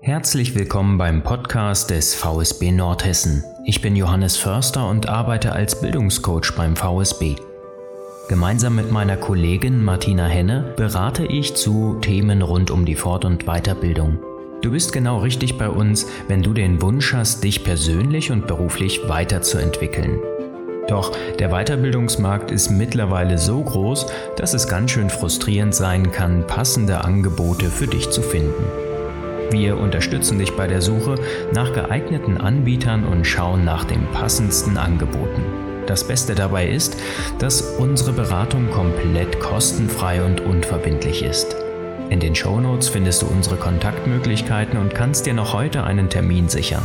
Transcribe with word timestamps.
Herzlich 0.00 0.54
willkommen 0.54 0.98
beim 0.98 1.22
Podcast 1.22 1.90
des 1.90 2.14
VSB 2.14 2.72
Nordhessen. 2.72 3.42
Ich 3.64 3.80
bin 3.80 3.96
Johannes 3.96 4.36
Förster 4.36 4.88
und 4.88 5.08
arbeite 5.08 5.52
als 5.52 5.80
Bildungscoach 5.80 6.52
beim 6.56 6.76
VSB. 6.76 7.36
Gemeinsam 8.28 8.74
mit 8.74 8.90
meiner 8.90 9.16
Kollegin 9.16 9.82
Martina 9.82 10.26
Henne 10.26 10.74
berate 10.76 11.24
ich 11.24 11.54
zu 11.54 11.98
Themen 12.00 12.42
rund 12.42 12.70
um 12.70 12.84
die 12.84 12.96
Fort- 12.96 13.24
und 13.24 13.46
Weiterbildung. 13.46 14.18
Du 14.62 14.70
bist 14.70 14.92
genau 14.92 15.18
richtig 15.18 15.58
bei 15.58 15.68
uns, 15.68 16.06
wenn 16.28 16.42
du 16.42 16.52
den 16.52 16.82
Wunsch 16.82 17.12
hast, 17.12 17.42
dich 17.42 17.64
persönlich 17.64 18.30
und 18.30 18.46
beruflich 18.46 19.08
weiterzuentwickeln. 19.08 20.20
Doch 20.88 21.12
der 21.38 21.48
Weiterbildungsmarkt 21.48 22.50
ist 22.50 22.70
mittlerweile 22.70 23.38
so 23.38 23.62
groß, 23.62 24.06
dass 24.36 24.52
es 24.52 24.68
ganz 24.68 24.90
schön 24.90 25.08
frustrierend 25.08 25.74
sein 25.74 26.12
kann, 26.12 26.46
passende 26.46 27.04
Angebote 27.04 27.70
für 27.70 27.86
dich 27.86 28.10
zu 28.10 28.20
finden. 28.20 28.64
Wir 29.50 29.78
unterstützen 29.78 30.38
dich 30.38 30.52
bei 30.56 30.66
der 30.66 30.82
Suche 30.82 31.16
nach 31.52 31.72
geeigneten 31.72 32.38
Anbietern 32.38 33.04
und 33.04 33.26
schauen 33.26 33.64
nach 33.64 33.84
den 33.84 34.06
passendsten 34.12 34.76
Angeboten. 34.76 35.44
Das 35.86 36.04
Beste 36.04 36.34
dabei 36.34 36.68
ist, 36.68 36.96
dass 37.38 37.60
unsere 37.60 38.12
Beratung 38.12 38.70
komplett 38.70 39.38
kostenfrei 39.40 40.22
und 40.22 40.40
unverbindlich 40.40 41.22
ist. 41.22 41.56
In 42.10 42.20
den 42.20 42.34
Shownotes 42.34 42.88
findest 42.88 43.22
du 43.22 43.26
unsere 43.26 43.56
Kontaktmöglichkeiten 43.56 44.78
und 44.78 44.94
kannst 44.94 45.26
dir 45.26 45.34
noch 45.34 45.52
heute 45.52 45.84
einen 45.84 46.08
Termin 46.08 46.48
sichern. 46.48 46.82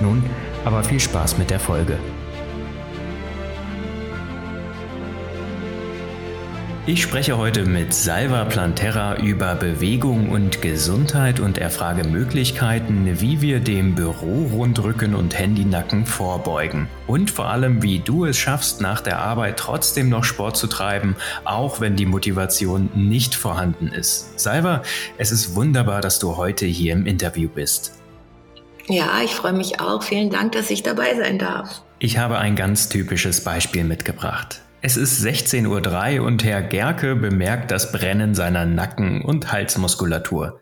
Nun, 0.00 0.22
aber 0.64 0.82
viel 0.84 1.00
Spaß 1.00 1.38
mit 1.38 1.50
der 1.50 1.60
Folge. 1.60 1.98
Ich 6.88 7.02
spreche 7.02 7.36
heute 7.36 7.66
mit 7.66 7.92
Salva 7.92 8.46
Planterra 8.46 9.18
über 9.18 9.54
Bewegung 9.54 10.30
und 10.30 10.62
Gesundheit 10.62 11.38
und 11.38 11.58
erfrage 11.58 12.08
Möglichkeiten, 12.08 13.20
wie 13.20 13.42
wir 13.42 13.60
dem 13.60 13.94
Büro-Rundrücken 13.94 15.14
und 15.14 15.38
Handynacken 15.38 16.06
vorbeugen. 16.06 16.88
Und 17.06 17.30
vor 17.30 17.48
allem, 17.48 17.82
wie 17.82 17.98
du 17.98 18.24
es 18.24 18.38
schaffst, 18.38 18.80
nach 18.80 19.02
der 19.02 19.18
Arbeit 19.18 19.58
trotzdem 19.58 20.08
noch 20.08 20.24
Sport 20.24 20.56
zu 20.56 20.66
treiben, 20.66 21.14
auch 21.44 21.78
wenn 21.82 21.94
die 21.94 22.06
Motivation 22.06 22.88
nicht 22.94 23.34
vorhanden 23.34 23.88
ist. 23.88 24.40
Salva, 24.40 24.82
es 25.18 25.30
ist 25.30 25.54
wunderbar, 25.54 26.00
dass 26.00 26.18
du 26.18 26.38
heute 26.38 26.64
hier 26.64 26.94
im 26.94 27.04
Interview 27.04 27.50
bist. 27.50 28.00
Ja, 28.86 29.20
ich 29.22 29.32
freue 29.32 29.52
mich 29.52 29.78
auch. 29.78 30.02
Vielen 30.02 30.30
Dank, 30.30 30.52
dass 30.52 30.70
ich 30.70 30.84
dabei 30.84 31.14
sein 31.16 31.38
darf. 31.38 31.82
Ich 31.98 32.16
habe 32.16 32.38
ein 32.38 32.56
ganz 32.56 32.88
typisches 32.88 33.44
Beispiel 33.44 33.84
mitgebracht. 33.84 34.62
Es 34.80 34.96
ist 34.96 35.24
16.03 35.24 36.20
Uhr 36.20 36.26
und 36.26 36.44
Herr 36.44 36.62
Gerke 36.62 37.16
bemerkt 37.16 37.72
das 37.72 37.90
Brennen 37.90 38.36
seiner 38.36 38.64
Nacken- 38.64 39.22
und 39.22 39.50
Halsmuskulatur. 39.50 40.60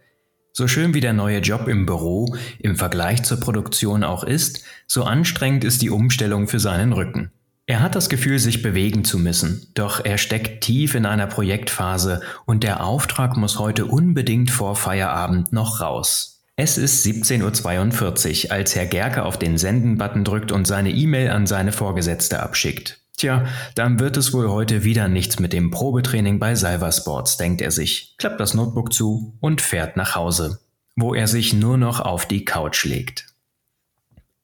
So 0.54 0.66
schön 0.66 0.94
wie 0.94 1.02
der 1.02 1.12
neue 1.12 1.40
Job 1.40 1.68
im 1.68 1.84
Büro 1.84 2.34
im 2.58 2.76
Vergleich 2.76 3.24
zur 3.24 3.40
Produktion 3.40 4.04
auch 4.04 4.24
ist, 4.24 4.64
so 4.86 5.04
anstrengend 5.04 5.64
ist 5.64 5.82
die 5.82 5.90
Umstellung 5.90 6.48
für 6.48 6.60
seinen 6.60 6.94
Rücken. 6.94 7.30
Er 7.66 7.80
hat 7.80 7.94
das 7.94 8.08
Gefühl, 8.08 8.38
sich 8.38 8.62
bewegen 8.62 9.04
zu 9.04 9.18
müssen, 9.18 9.70
doch 9.74 10.02
er 10.02 10.16
steckt 10.16 10.64
tief 10.64 10.94
in 10.94 11.04
einer 11.04 11.26
Projektphase 11.26 12.22
und 12.46 12.62
der 12.62 12.82
Auftrag 12.82 13.36
muss 13.36 13.58
heute 13.58 13.84
unbedingt 13.84 14.50
vor 14.50 14.76
Feierabend 14.76 15.52
noch 15.52 15.82
raus. 15.82 16.42
Es 16.56 16.78
ist 16.78 17.04
17.42 17.04 18.46
Uhr, 18.46 18.52
als 18.52 18.74
Herr 18.74 18.86
Gerke 18.86 19.24
auf 19.24 19.38
den 19.38 19.58
Senden-Button 19.58 20.24
drückt 20.24 20.52
und 20.52 20.66
seine 20.66 20.90
E-Mail 20.90 21.28
an 21.28 21.46
seine 21.46 21.72
Vorgesetzte 21.72 22.40
abschickt. 22.42 23.02
Tja, 23.16 23.46
dann 23.74 23.98
wird 23.98 24.18
es 24.18 24.34
wohl 24.34 24.50
heute 24.50 24.84
wieder 24.84 25.08
nichts 25.08 25.38
mit 25.38 25.54
dem 25.54 25.70
Probetraining 25.70 26.38
bei 26.38 26.54
Salva 26.54 26.92
Sports, 26.92 27.38
denkt 27.38 27.62
er 27.62 27.70
sich, 27.70 28.14
klappt 28.18 28.40
das 28.40 28.52
Notebook 28.52 28.92
zu 28.92 29.34
und 29.40 29.62
fährt 29.62 29.96
nach 29.96 30.14
Hause, 30.14 30.60
wo 30.96 31.14
er 31.14 31.26
sich 31.26 31.54
nur 31.54 31.78
noch 31.78 32.00
auf 32.00 32.28
die 32.28 32.44
Couch 32.44 32.84
legt. 32.84 33.26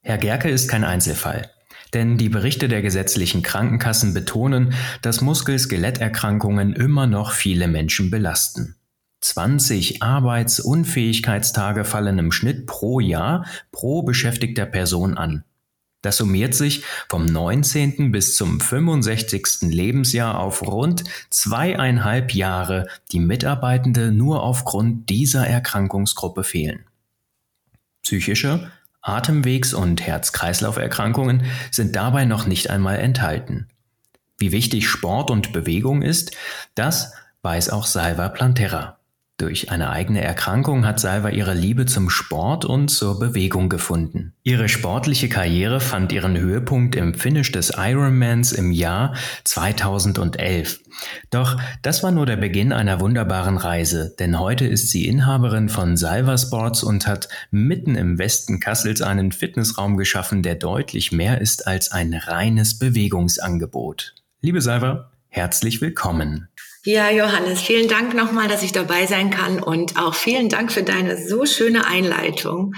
Herr 0.01 0.17
Gerke 0.17 0.49
ist 0.49 0.69
kein 0.69 0.85
Einzelfall, 0.85 1.51
denn 1.93 2.17
die 2.17 2.31
Berichte 2.31 2.69
der 2.69 2.81
gesetzlichen 2.81 3.43
Krankenkassen 3.43 4.15
betonen, 4.15 4.73
dass 5.03 5.21
Muskel-Skeletterkrankungen 5.21 6.73
immer 6.73 7.07
noch 7.07 7.33
viele 7.33 7.69
Menschen 7.69 8.11
belasten. 8.11 8.77
20 9.21 10.03
Arbeitsunfähigkeitstage 10.03 11.85
fallen 11.85 12.19
im 12.19 12.33
Schnitt 12.33 12.67
pro 12.67 13.01
Jahr 13.01 13.45
pro 13.71 14.03
beschäftigter 14.03 14.65
Person 14.65 15.17
an. 15.17 15.45
Das 16.03 16.17
summiert 16.17 16.55
sich 16.55 16.85
vom 17.09 17.25
19. 17.25 18.11
bis 18.11 18.37
zum 18.37 18.61
65. 18.61 19.63
Lebensjahr 19.63 20.39
auf 20.39 20.63
rund 20.63 21.05
zweieinhalb 21.31 22.35
Jahre, 22.35 22.89
die 23.13 23.21
Mitarbeitende 23.21 24.11
nur 24.11 24.43
aufgrund 24.43 25.09
dieser 25.09 25.47
Erkrankungsgruppe 25.47 26.43
fehlen. 26.43 26.85
Psychische, 28.03 28.73
Atemwegs- 29.01 29.75
und 29.75 30.03
Herz-Kreislauf-Erkrankungen 30.03 31.45
sind 31.71 31.95
dabei 31.95 32.25
noch 32.25 32.47
nicht 32.47 32.69
einmal 32.69 32.99
enthalten. 32.99 33.69
Wie 34.39 34.51
wichtig 34.51 34.89
Sport 34.89 35.31
und 35.31 35.53
Bewegung 35.53 36.03
ist, 36.03 36.33
das 36.75 37.13
weiß 37.43 37.71
auch 37.71 37.87
Salva 37.87 38.29
Planterra. 38.29 38.99
Durch 39.43 39.73
eine 39.73 39.91
eigene 39.91 40.21
Erkrankung 40.21 40.87
hat 40.87 41.01
Salva 41.01 41.31
ihre 41.31 41.53
Liebe 41.53 41.85
zum 41.85 42.11
Sport 42.11 42.65
und 42.65 42.91
zur 42.91 43.19
Bewegung 43.19 43.69
gefunden. 43.69 44.35
Ihre 44.45 44.69
sportliche 44.69 45.29
Karriere 45.29 45.81
fand 45.81 46.13
ihren 46.13 46.39
Höhepunkt 46.39 46.95
im 46.95 47.13
Finish 47.13 47.51
des 47.51 47.73
Ironmans 47.77 48.53
im 48.53 48.71
Jahr 48.71 49.17
2011. 49.43 50.79
Doch 51.31 51.61
das 51.83 52.05
war 52.05 52.13
nur 52.13 52.25
der 52.25 52.37
Beginn 52.37 52.73
einer 52.73 53.01
wunderbaren 53.01 53.57
Reise, 53.57 54.15
denn 54.17 54.39
heute 54.39 54.65
ist 54.65 54.91
sie 54.91 55.09
Inhaberin 55.09 55.69
von 55.69 55.97
Salva 55.97 56.39
Sports 56.39 56.85
und 56.85 57.09
hat 57.09 57.29
mitten 57.51 57.97
im 57.97 58.21
Westen 58.21 58.61
Kassels 58.61 59.03
einen 59.03 59.33
Fitnessraum 59.33 59.97
geschaffen, 59.97 60.45
der 60.45 60.55
deutlich 60.55 61.11
mehr 61.11 61.41
ist 61.41 61.67
als 61.67 61.91
ein 61.91 62.15
reines 62.15 62.79
Bewegungsangebot. 62.79 64.15
Liebe 64.41 64.61
Salva, 64.61 65.11
herzlich 65.27 65.81
willkommen. 65.81 66.47
Ja, 66.85 67.11
Johannes, 67.11 67.61
vielen 67.61 67.87
Dank 67.89 68.13
nochmal, 68.13 68.49
dass 68.49 68.65
ich 68.65 68.73
dabei 68.73 69.07
sein 69.07 69.31
kann 69.31 69.63
und 69.63 69.97
auch 69.97 70.15
vielen 70.15 70.49
Dank 70.49 70.73
für 70.73 70.83
deine 70.83 71.17
so 71.17 71.47
schöne 71.47 71.87
Einleitung. 71.87 72.75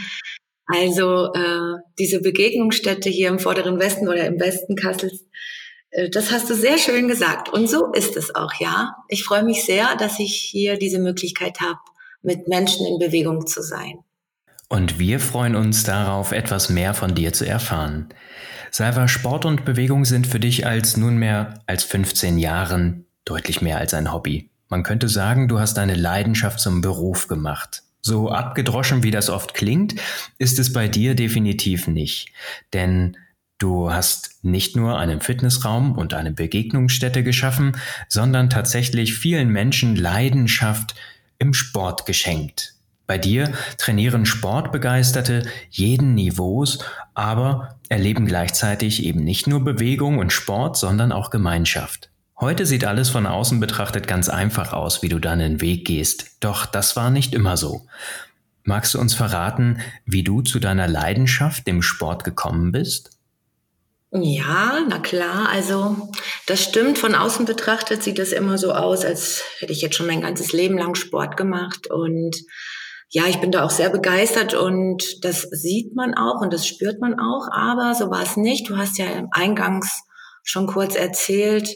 Also 0.66 1.32
äh, 1.32 1.78
diese 1.98 2.20
Begegnungsstätte 2.20 3.08
hier 3.08 3.28
im 3.28 3.38
vorderen 3.38 3.78
Westen 3.78 4.06
oder 4.06 4.26
im 4.26 4.38
Westen 4.38 4.76
Kassels, 4.76 5.24
äh, 5.90 6.10
das 6.10 6.30
hast 6.30 6.50
du 6.50 6.54
sehr 6.54 6.76
schön 6.76 7.08
gesagt. 7.08 7.48
Und 7.48 7.66
so 7.66 7.92
ist 7.92 8.16
es 8.18 8.34
auch, 8.34 8.52
ja. 8.60 8.94
Ich 9.08 9.24
freue 9.24 9.42
mich 9.42 9.64
sehr, 9.64 9.96
dass 9.96 10.18
ich 10.18 10.34
hier 10.34 10.78
diese 10.78 10.98
Möglichkeit 10.98 11.60
habe, 11.60 11.78
mit 12.22 12.46
Menschen 12.46 12.86
in 12.86 12.98
Bewegung 12.98 13.46
zu 13.46 13.62
sein. 13.62 14.00
Und 14.68 14.98
wir 14.98 15.18
freuen 15.18 15.56
uns 15.56 15.84
darauf, 15.84 16.32
etwas 16.32 16.68
mehr 16.68 16.92
von 16.92 17.14
dir 17.14 17.32
zu 17.32 17.46
erfahren. 17.46 18.10
Salva, 18.70 19.08
Sport 19.08 19.46
und 19.46 19.64
Bewegung 19.64 20.04
sind 20.04 20.26
für 20.26 20.40
dich 20.40 20.66
als 20.66 20.96
nunmehr 20.98 21.62
als 21.66 21.84
15 21.84 22.38
Jahren 22.38 23.03
deutlich 23.24 23.60
mehr 23.60 23.78
als 23.78 23.94
ein 23.94 24.12
Hobby. 24.12 24.50
Man 24.68 24.82
könnte 24.82 25.08
sagen, 25.08 25.48
du 25.48 25.58
hast 25.58 25.74
deine 25.74 25.94
Leidenschaft 25.94 26.60
zum 26.60 26.80
Beruf 26.80 27.28
gemacht. 27.28 27.82
So 28.00 28.30
abgedroschen 28.30 29.02
wie 29.02 29.10
das 29.10 29.30
oft 29.30 29.54
klingt, 29.54 29.94
ist 30.38 30.58
es 30.58 30.72
bei 30.72 30.88
dir 30.88 31.14
definitiv 31.14 31.86
nicht. 31.86 32.32
Denn 32.72 33.16
du 33.58 33.90
hast 33.90 34.44
nicht 34.44 34.76
nur 34.76 34.98
einen 34.98 35.20
Fitnessraum 35.20 35.96
und 35.96 36.12
eine 36.12 36.32
Begegnungsstätte 36.32 37.22
geschaffen, 37.22 37.78
sondern 38.08 38.50
tatsächlich 38.50 39.14
vielen 39.14 39.48
Menschen 39.48 39.96
Leidenschaft 39.96 40.94
im 41.38 41.54
Sport 41.54 42.04
geschenkt. 42.04 42.74
Bei 43.06 43.18
dir 43.18 43.52
trainieren 43.76 44.24
Sportbegeisterte 44.24 45.46
jeden 45.70 46.14
Niveaus, 46.14 46.78
aber 47.14 47.78
erleben 47.88 48.26
gleichzeitig 48.26 49.04
eben 49.04 49.24
nicht 49.24 49.46
nur 49.46 49.62
Bewegung 49.62 50.18
und 50.18 50.32
Sport, 50.32 50.76
sondern 50.76 51.12
auch 51.12 51.30
Gemeinschaft. 51.30 52.10
Heute 52.40 52.66
sieht 52.66 52.84
alles 52.84 53.10
von 53.10 53.26
außen 53.26 53.60
betrachtet 53.60 54.08
ganz 54.08 54.28
einfach 54.28 54.72
aus, 54.72 55.02
wie 55.02 55.08
du 55.08 55.20
deinen 55.20 55.60
Weg 55.60 55.86
gehst. 55.86 56.32
Doch 56.40 56.66
das 56.66 56.96
war 56.96 57.10
nicht 57.10 57.32
immer 57.32 57.56
so. 57.56 57.86
Magst 58.64 58.94
du 58.94 58.98
uns 58.98 59.14
verraten, 59.14 59.80
wie 60.04 60.24
du 60.24 60.42
zu 60.42 60.58
deiner 60.58 60.88
Leidenschaft, 60.88 61.66
dem 61.66 61.82
Sport, 61.82 62.24
gekommen 62.24 62.72
bist? 62.72 63.10
Ja, 64.10 64.80
na 64.88 64.98
klar. 64.98 65.48
Also 65.50 66.08
das 66.46 66.62
stimmt. 66.62 66.98
Von 66.98 67.14
außen 67.14 67.46
betrachtet 67.46 68.02
sieht 68.02 68.18
das 68.18 68.32
immer 68.32 68.58
so 68.58 68.72
aus, 68.72 69.04
als 69.04 69.42
hätte 69.58 69.72
ich 69.72 69.82
jetzt 69.82 69.96
schon 69.96 70.06
mein 70.06 70.20
ganzes 70.20 70.52
Leben 70.52 70.78
lang 70.78 70.94
Sport 70.94 71.36
gemacht. 71.36 71.88
Und 71.88 72.36
ja, 73.10 73.26
ich 73.26 73.40
bin 73.40 73.52
da 73.52 73.64
auch 73.64 73.70
sehr 73.70 73.90
begeistert 73.90 74.54
und 74.54 75.24
das 75.24 75.42
sieht 75.42 75.94
man 75.94 76.14
auch 76.14 76.40
und 76.40 76.52
das 76.52 76.66
spürt 76.66 77.00
man 77.00 77.14
auch. 77.20 77.48
Aber 77.52 77.94
so 77.94 78.10
war 78.10 78.22
es 78.22 78.36
nicht. 78.36 78.68
Du 78.68 78.76
hast 78.76 78.98
ja 78.98 79.06
eingangs 79.30 80.02
schon 80.42 80.66
kurz 80.66 80.94
erzählt, 80.94 81.74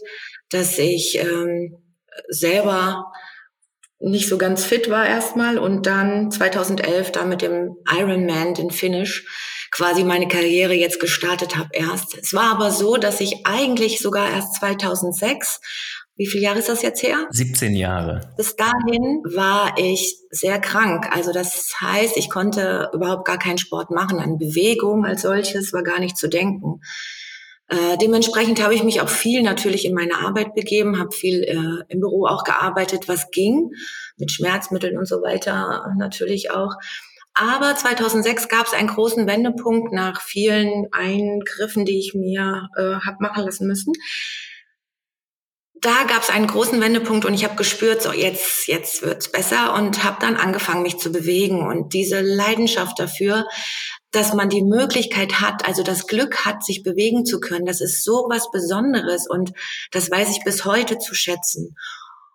dass 0.50 0.78
ich 0.78 1.18
ähm, 1.18 1.76
selber 2.28 3.12
nicht 4.00 4.28
so 4.28 4.38
ganz 4.38 4.64
fit 4.64 4.90
war 4.90 5.06
erstmal 5.06 5.58
und 5.58 5.86
dann 5.86 6.30
2011 6.30 7.12
da 7.12 7.24
mit 7.24 7.42
dem 7.42 7.76
Ironman, 7.90 8.54
den 8.54 8.70
Finish, 8.70 9.26
quasi 9.72 10.04
meine 10.04 10.28
Karriere 10.28 10.74
jetzt 10.74 11.00
gestartet 11.00 11.56
habe 11.56 11.70
erst. 11.72 12.16
Es 12.16 12.32
war 12.32 12.52
aber 12.52 12.70
so, 12.70 12.96
dass 12.96 13.20
ich 13.20 13.44
eigentlich 13.44 13.98
sogar 13.98 14.30
erst 14.30 14.54
2006 14.56 15.60
wie 16.18 16.26
viele 16.26 16.42
Jahre 16.42 16.58
ist 16.58 16.68
das 16.68 16.82
jetzt 16.82 17.00
her? 17.04 17.28
17 17.30 17.76
Jahre. 17.76 18.32
Bis 18.36 18.56
dahin 18.56 19.22
war 19.24 19.78
ich 19.78 20.16
sehr 20.30 20.60
krank. 20.60 21.06
Also 21.14 21.32
das 21.32 21.72
heißt, 21.80 22.16
ich 22.16 22.28
konnte 22.28 22.90
überhaupt 22.92 23.24
gar 23.24 23.38
keinen 23.38 23.58
Sport 23.58 23.92
machen. 23.92 24.18
An 24.18 24.36
Bewegung 24.36 25.06
als 25.06 25.22
solches 25.22 25.72
war 25.72 25.84
gar 25.84 26.00
nicht 26.00 26.16
zu 26.16 26.28
denken. 26.28 26.80
Äh, 27.68 27.98
dementsprechend 27.98 28.62
habe 28.62 28.74
ich 28.74 28.82
mich 28.82 29.00
auch 29.02 29.08
viel 29.08 29.42
natürlich 29.42 29.84
in 29.84 29.94
meine 29.94 30.16
Arbeit 30.16 30.54
begeben, 30.54 30.98
habe 30.98 31.14
viel 31.14 31.42
äh, 31.42 31.84
im 31.92 32.00
Büro 32.00 32.26
auch 32.26 32.44
gearbeitet, 32.44 33.08
was 33.08 33.30
ging, 33.30 33.72
mit 34.16 34.32
Schmerzmitteln 34.32 34.96
und 34.96 35.06
so 35.06 35.16
weiter 35.16 35.94
natürlich 35.98 36.50
auch. 36.50 36.74
Aber 37.34 37.76
2006 37.76 38.48
gab 38.48 38.66
es 38.66 38.72
einen 38.72 38.88
großen 38.88 39.26
Wendepunkt 39.28 39.92
nach 39.92 40.22
vielen 40.22 40.86
Eingriffen, 40.92 41.84
die 41.84 42.00
ich 42.00 42.14
mir 42.14 42.68
äh, 42.76 42.94
habe 43.06 43.18
machen 43.20 43.44
lassen 43.44 43.68
müssen. 43.68 43.92
Da 45.80 46.02
gab 46.08 46.22
es 46.22 46.30
einen 46.30 46.48
großen 46.48 46.80
Wendepunkt 46.80 47.24
und 47.24 47.34
ich 47.34 47.44
habe 47.44 47.54
gespürt, 47.54 48.02
so 48.02 48.12
jetzt 48.12 48.66
jetzt 48.66 49.02
wird's 49.02 49.30
besser 49.30 49.74
und 49.74 50.02
habe 50.02 50.16
dann 50.20 50.34
angefangen, 50.34 50.82
mich 50.82 50.98
zu 50.98 51.12
bewegen 51.12 51.64
und 51.64 51.92
diese 51.94 52.20
Leidenschaft 52.20 52.98
dafür, 52.98 53.46
dass 54.10 54.32
man 54.32 54.48
die 54.48 54.62
Möglichkeit 54.62 55.40
hat, 55.40 55.66
also 55.66 55.82
das 55.82 56.06
Glück 56.06 56.44
hat, 56.44 56.64
sich 56.64 56.82
bewegen 56.82 57.26
zu 57.26 57.40
können. 57.40 57.66
Das 57.66 57.80
ist 57.80 58.04
so 58.04 58.26
was 58.30 58.50
Besonderes 58.50 59.28
und 59.28 59.52
das 59.90 60.10
weiß 60.10 60.30
ich 60.30 60.44
bis 60.44 60.64
heute 60.64 60.98
zu 60.98 61.14
schätzen. 61.14 61.76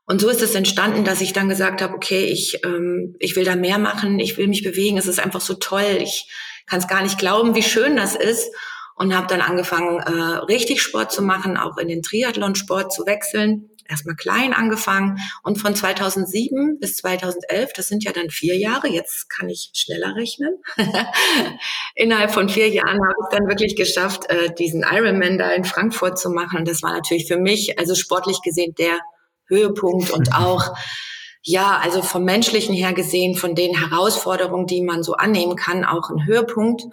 Und 0.05 0.19
so 0.21 0.29
ist 0.29 0.41
es 0.41 0.53
entstanden, 0.53 1.05
dass 1.05 1.21
ich 1.21 1.33
dann 1.33 1.49
gesagt 1.49 1.81
habe, 1.81 1.93
okay, 1.93 2.25
ich, 2.25 2.59
ähm, 2.65 3.15
ich 3.19 3.35
will 3.35 3.45
da 3.45 3.55
mehr 3.55 3.77
machen, 3.77 4.19
ich 4.19 4.37
will 4.37 4.47
mich 4.47 4.63
bewegen, 4.63 4.97
es 4.97 5.07
ist 5.07 5.19
einfach 5.19 5.41
so 5.41 5.53
toll, 5.53 5.97
ich 6.01 6.29
kann 6.67 6.79
es 6.79 6.87
gar 6.87 7.01
nicht 7.01 7.17
glauben, 7.17 7.55
wie 7.55 7.63
schön 7.63 7.95
das 7.95 8.15
ist. 8.15 8.53
Und 8.95 9.15
habe 9.15 9.25
dann 9.25 9.41
angefangen, 9.41 9.99
äh, 9.99 10.37
richtig 10.45 10.79
Sport 10.79 11.11
zu 11.11 11.23
machen, 11.23 11.57
auch 11.57 11.77
in 11.77 11.87
den 11.87 12.03
Triathlon-Sport 12.03 12.93
zu 12.93 13.07
wechseln. 13.07 13.71
Erstmal 13.93 14.15
klein 14.15 14.53
angefangen 14.53 15.19
und 15.43 15.59
von 15.59 15.75
2007 15.75 16.79
bis 16.79 16.97
2011, 16.97 17.73
das 17.73 17.85
sind 17.85 18.03
ja 18.03 18.11
dann 18.11 18.31
vier 18.31 18.57
Jahre, 18.57 18.87
jetzt 18.87 19.29
kann 19.29 19.49
ich 19.49 19.69
schneller 19.73 20.15
rechnen. 20.15 20.55
Innerhalb 21.95 22.31
von 22.31 22.49
vier 22.49 22.69
Jahren 22.69 22.99
habe 22.99 23.15
ich 23.21 23.37
dann 23.37 23.47
wirklich 23.47 23.75
geschafft, 23.75 24.27
äh, 24.31 24.51
diesen 24.55 24.81
Ironman 24.81 25.37
da 25.37 25.51
in 25.51 25.63
Frankfurt 25.63 26.17
zu 26.17 26.31
machen. 26.31 26.57
Und 26.57 26.67
das 26.67 26.81
war 26.81 26.91
natürlich 26.91 27.27
für 27.27 27.37
mich, 27.37 27.77
also 27.77 27.93
sportlich 27.93 28.41
gesehen, 28.41 28.73
der 28.79 28.97
Höhepunkt 29.45 30.09
und 30.09 30.33
auch, 30.33 30.75
ja, 31.43 31.77
also 31.77 32.01
vom 32.01 32.23
menschlichen 32.23 32.73
her 32.73 32.93
gesehen, 32.93 33.35
von 33.35 33.53
den 33.53 33.77
Herausforderungen, 33.77 34.65
die 34.65 34.81
man 34.81 35.03
so 35.03 35.13
annehmen 35.13 35.55
kann, 35.55 35.85
auch 35.85 36.09
ein 36.09 36.25
Höhepunkt. 36.25 36.83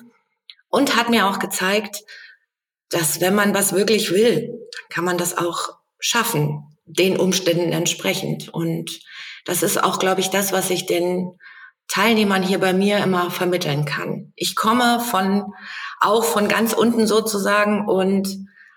Und 0.69 0.97
hat 0.97 1.09
mir 1.09 1.27
auch 1.27 1.39
gezeigt, 1.39 2.05
dass 2.91 3.21
wenn 3.21 3.35
man 3.35 3.55
was 3.55 3.73
wirklich 3.73 4.11
will, 4.11 4.69
kann 4.91 5.05
man 5.05 5.17
das 5.17 5.39
auch 5.39 5.71
schaffen, 5.99 6.70
den 6.93 7.17
Umständen 7.17 7.73
entsprechend. 7.73 8.49
Und 8.49 9.01
das 9.45 9.63
ist 9.63 9.83
auch, 9.83 9.99
glaube 9.99 10.21
ich, 10.21 10.31
das, 10.31 10.53
was 10.53 10.71
ich 10.71 10.87
den 10.87 11.33
Teilnehmern 11.89 12.43
hier 12.43 12.59
bei 12.59 12.73
mir 12.73 12.99
immer 12.99 13.31
vermitteln 13.31 13.85
kann. 13.85 14.33
Ich 14.37 14.55
komme 14.55 15.01
von, 15.01 15.53
auch 16.01 16.25
von 16.25 16.49
ganz 16.49 16.73
unten 16.73 17.07
sozusagen 17.07 17.89
und 17.89 18.29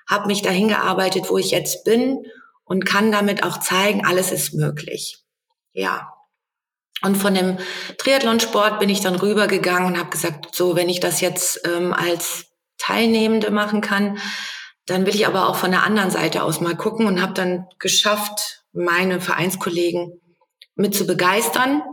habe 0.09 0.27
mich 0.27 0.41
dahin 0.41 0.67
gearbeitet, 0.67 1.29
wo 1.29 1.37
ich 1.37 1.51
jetzt 1.51 1.83
bin 1.85 2.25
und 2.63 2.85
kann 2.85 3.11
damit 3.11 3.43
auch 3.43 3.59
zeigen, 3.59 4.05
alles 4.05 4.31
ist 4.31 4.53
möglich. 4.53 5.19
Ja. 5.73 6.09
Und 7.01 7.15
von 7.15 7.35
dem 7.35 7.57
Triathlonsport 7.97 8.79
bin 8.79 8.89
ich 8.89 9.01
dann 9.01 9.15
rübergegangen 9.15 9.85
und 9.85 9.99
habe 9.99 10.09
gesagt, 10.09 10.55
so, 10.55 10.75
wenn 10.75 10.89
ich 10.89 10.99
das 10.99 11.21
jetzt 11.21 11.61
ähm, 11.67 11.93
als 11.93 12.45
Teilnehmende 12.77 13.51
machen 13.51 13.81
kann, 13.81 14.17
dann 14.85 15.05
will 15.05 15.15
ich 15.15 15.27
aber 15.27 15.47
auch 15.47 15.55
von 15.55 15.71
der 15.71 15.83
anderen 15.83 16.11
Seite 16.11 16.43
aus 16.43 16.59
mal 16.59 16.75
gucken 16.75 17.07
und 17.07 17.21
habe 17.21 17.33
dann 17.33 17.67
geschafft, 17.79 18.65
meine 18.73 19.21
Vereinskollegen 19.21 20.19
mit 20.75 20.95
zu 20.95 21.05
begeistern, 21.05 21.83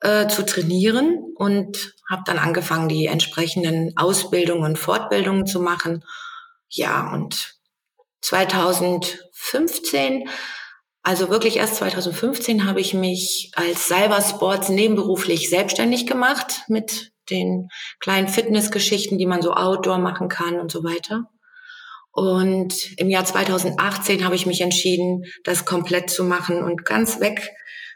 äh, 0.00 0.26
zu 0.28 0.44
trainieren 0.44 1.32
und 1.36 1.94
habe 2.08 2.22
dann 2.26 2.38
angefangen, 2.38 2.88
die 2.88 3.06
entsprechenden 3.06 3.96
Ausbildungen 3.96 4.64
und 4.64 4.78
Fortbildungen 4.78 5.46
zu 5.46 5.60
machen. 5.60 6.04
Ja, 6.68 7.12
und 7.12 7.54
2015, 8.20 10.28
also 11.02 11.30
wirklich 11.30 11.56
erst 11.56 11.76
2015 11.76 12.66
habe 12.66 12.80
ich 12.80 12.92
mich 12.92 13.52
als 13.54 13.86
Cybersports 13.86 14.68
nebenberuflich 14.68 15.48
selbstständig 15.48 16.06
gemacht 16.06 16.62
mit 16.68 17.12
den 17.30 17.68
kleinen 18.00 18.28
Fitnessgeschichten, 18.28 19.18
die 19.18 19.26
man 19.26 19.42
so 19.42 19.52
outdoor 19.52 19.98
machen 19.98 20.28
kann 20.28 20.60
und 20.60 20.70
so 20.70 20.84
weiter. 20.84 21.28
Und 22.16 22.98
im 22.98 23.10
Jahr 23.10 23.26
2018 23.26 24.24
habe 24.24 24.34
ich 24.34 24.46
mich 24.46 24.62
entschieden, 24.62 25.26
das 25.44 25.66
komplett 25.66 26.08
zu 26.08 26.24
machen 26.24 26.62
und 26.62 26.86
ganz 26.86 27.20
weg 27.20 27.52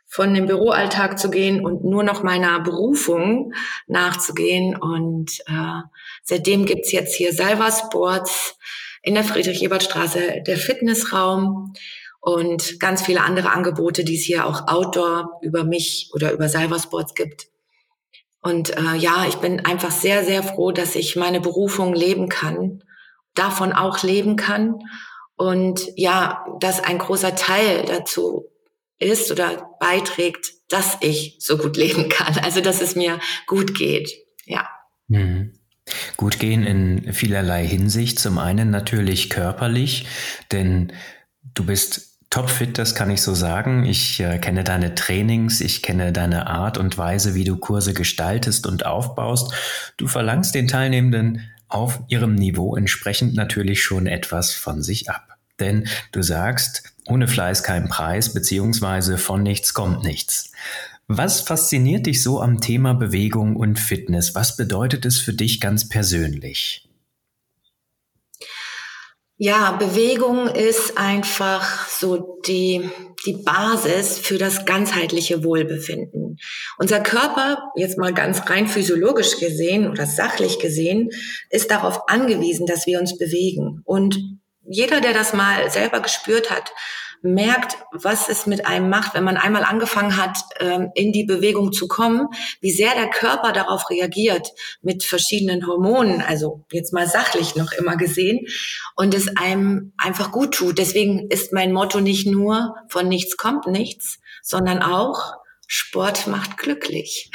von 0.06 0.34
dem 0.34 0.44
Büroalltag 0.44 1.18
zu 1.18 1.30
gehen 1.30 1.64
und 1.64 1.84
nur 1.84 2.02
noch 2.02 2.22
meiner 2.22 2.60
Berufung 2.60 3.54
nachzugehen. 3.86 4.76
Und 4.76 5.40
äh, 5.46 5.80
seitdem 6.22 6.66
gibt's 6.66 6.92
jetzt 6.92 7.14
hier 7.14 7.32
Salva 7.32 7.72
Sports, 7.72 8.58
in 9.02 9.14
der 9.14 9.24
Friedrich-Ebert-Straße 9.24 10.42
der 10.46 10.58
Fitnessraum 10.58 11.72
und 12.20 12.78
ganz 12.78 13.00
viele 13.00 13.22
andere 13.22 13.50
Angebote, 13.50 14.04
die 14.04 14.16
es 14.16 14.24
hier 14.24 14.44
auch 14.44 14.68
outdoor 14.68 15.38
über 15.40 15.64
mich 15.64 16.10
oder 16.12 16.32
über 16.32 16.46
Cybersports 16.46 17.14
gibt. 17.14 17.46
Und 18.42 18.76
äh, 18.76 18.96
ja, 18.98 19.24
ich 19.26 19.36
bin 19.36 19.64
einfach 19.64 19.90
sehr, 19.90 20.24
sehr 20.24 20.42
froh, 20.42 20.72
dass 20.72 20.94
ich 20.94 21.16
meine 21.16 21.40
Berufung 21.40 21.94
leben 21.94 22.28
kann, 22.28 22.82
davon 23.34 23.72
auch 23.72 24.02
leben 24.02 24.36
kann. 24.36 24.78
Und 25.36 25.88
ja, 25.96 26.44
dass 26.60 26.82
ein 26.82 26.98
großer 26.98 27.34
Teil 27.34 27.84
dazu 27.86 28.44
ist 28.98 29.30
oder 29.30 29.70
beiträgt, 29.80 30.52
dass 30.68 30.98
ich 31.00 31.36
so 31.40 31.56
gut 31.56 31.76
leben 31.76 32.08
kann. 32.08 32.38
Also, 32.38 32.60
dass 32.60 32.80
es 32.80 32.94
mir 32.94 33.18
gut 33.46 33.76
geht. 33.76 34.12
Ja. 34.44 34.68
Mhm. 35.08 35.54
Gut 36.16 36.38
gehen 36.38 36.64
in 36.64 37.12
vielerlei 37.12 37.66
Hinsicht. 37.66 38.18
Zum 38.18 38.38
einen 38.38 38.70
natürlich 38.70 39.30
körperlich, 39.30 40.06
denn 40.52 40.92
du 41.54 41.64
bist 41.64 42.10
topfit, 42.30 42.78
das 42.78 42.94
kann 42.94 43.10
ich 43.10 43.22
so 43.22 43.34
sagen. 43.34 43.84
Ich 43.84 44.20
äh, 44.20 44.38
kenne 44.38 44.62
deine 44.62 44.94
Trainings, 44.94 45.60
ich 45.60 45.82
kenne 45.82 46.12
deine 46.12 46.46
Art 46.46 46.78
und 46.78 46.96
Weise, 46.96 47.34
wie 47.34 47.44
du 47.44 47.56
Kurse 47.56 47.92
gestaltest 47.92 48.66
und 48.66 48.86
aufbaust. 48.86 49.52
Du 49.96 50.06
verlangst 50.06 50.54
den 50.54 50.68
Teilnehmenden 50.68 51.50
auf 51.70 52.00
ihrem 52.08 52.34
Niveau 52.34 52.76
entsprechend 52.76 53.34
natürlich 53.34 53.82
schon 53.82 54.06
etwas 54.06 54.52
von 54.52 54.82
sich 54.82 55.10
ab. 55.10 55.36
Denn 55.58 55.88
du 56.12 56.22
sagst, 56.22 56.82
ohne 57.06 57.28
Fleiß 57.28 57.62
kein 57.62 57.88
Preis, 57.88 58.32
beziehungsweise 58.32 59.18
von 59.18 59.42
nichts 59.42 59.74
kommt 59.74 60.02
nichts. 60.02 60.52
Was 61.06 61.40
fasziniert 61.40 62.06
dich 62.06 62.22
so 62.22 62.40
am 62.40 62.60
Thema 62.60 62.94
Bewegung 62.94 63.56
und 63.56 63.78
Fitness? 63.78 64.34
Was 64.34 64.56
bedeutet 64.56 65.04
es 65.04 65.18
für 65.18 65.32
dich 65.32 65.60
ganz 65.60 65.88
persönlich? 65.88 66.88
Ja, 69.36 69.72
Bewegung 69.72 70.48
ist 70.48 70.98
einfach 70.98 71.88
so 71.88 72.38
die, 72.46 72.90
die 73.26 73.34
Basis 73.34 74.18
für 74.18 74.38
das 74.38 74.64
ganzheitliche 74.64 75.44
Wohlbefinden. 75.44 76.38
Unser 76.78 77.00
Körper, 77.00 77.70
jetzt 77.76 77.98
mal 77.98 78.14
ganz 78.14 78.48
rein 78.48 78.66
physiologisch 78.66 79.38
gesehen 79.38 79.90
oder 79.90 80.06
sachlich 80.06 80.58
gesehen, 80.58 81.10
ist 81.50 81.70
darauf 81.70 82.08
angewiesen, 82.08 82.66
dass 82.66 82.86
wir 82.86 82.98
uns 82.98 83.18
bewegen. 83.18 83.82
Und 83.84 84.18
jeder, 84.62 85.00
der 85.00 85.12
das 85.12 85.34
mal 85.34 85.70
selber 85.70 86.00
gespürt 86.00 86.50
hat, 86.50 86.72
merkt, 87.22 87.76
was 87.92 88.28
es 88.28 88.46
mit 88.46 88.66
einem 88.66 88.88
macht, 88.88 89.14
wenn 89.14 89.24
man 89.24 89.36
einmal 89.36 89.64
angefangen 89.64 90.16
hat, 90.16 90.38
ähm, 90.58 90.90
in 90.94 91.12
die 91.12 91.24
Bewegung 91.24 91.72
zu 91.72 91.88
kommen, 91.88 92.28
wie 92.60 92.70
sehr 92.70 92.94
der 92.94 93.08
Körper 93.08 93.52
darauf 93.52 93.90
reagiert 93.90 94.52
mit 94.82 95.04
verschiedenen 95.04 95.66
Hormonen, 95.66 96.22
also 96.22 96.64
jetzt 96.72 96.92
mal 96.92 97.06
sachlich 97.06 97.56
noch 97.56 97.72
immer 97.72 97.96
gesehen, 97.96 98.46
und 98.96 99.14
es 99.14 99.36
einem 99.36 99.92
einfach 99.98 100.32
gut 100.32 100.54
tut. 100.54 100.78
Deswegen 100.78 101.28
ist 101.28 101.52
mein 101.52 101.72
Motto 101.72 102.00
nicht 102.00 102.26
nur 102.26 102.74
von 102.88 103.08
nichts 103.08 103.36
kommt 103.36 103.66
nichts, 103.66 104.18
sondern 104.42 104.82
auch 104.82 105.34
Sport 105.66 106.26
macht 106.26 106.56
glücklich. 106.56 107.30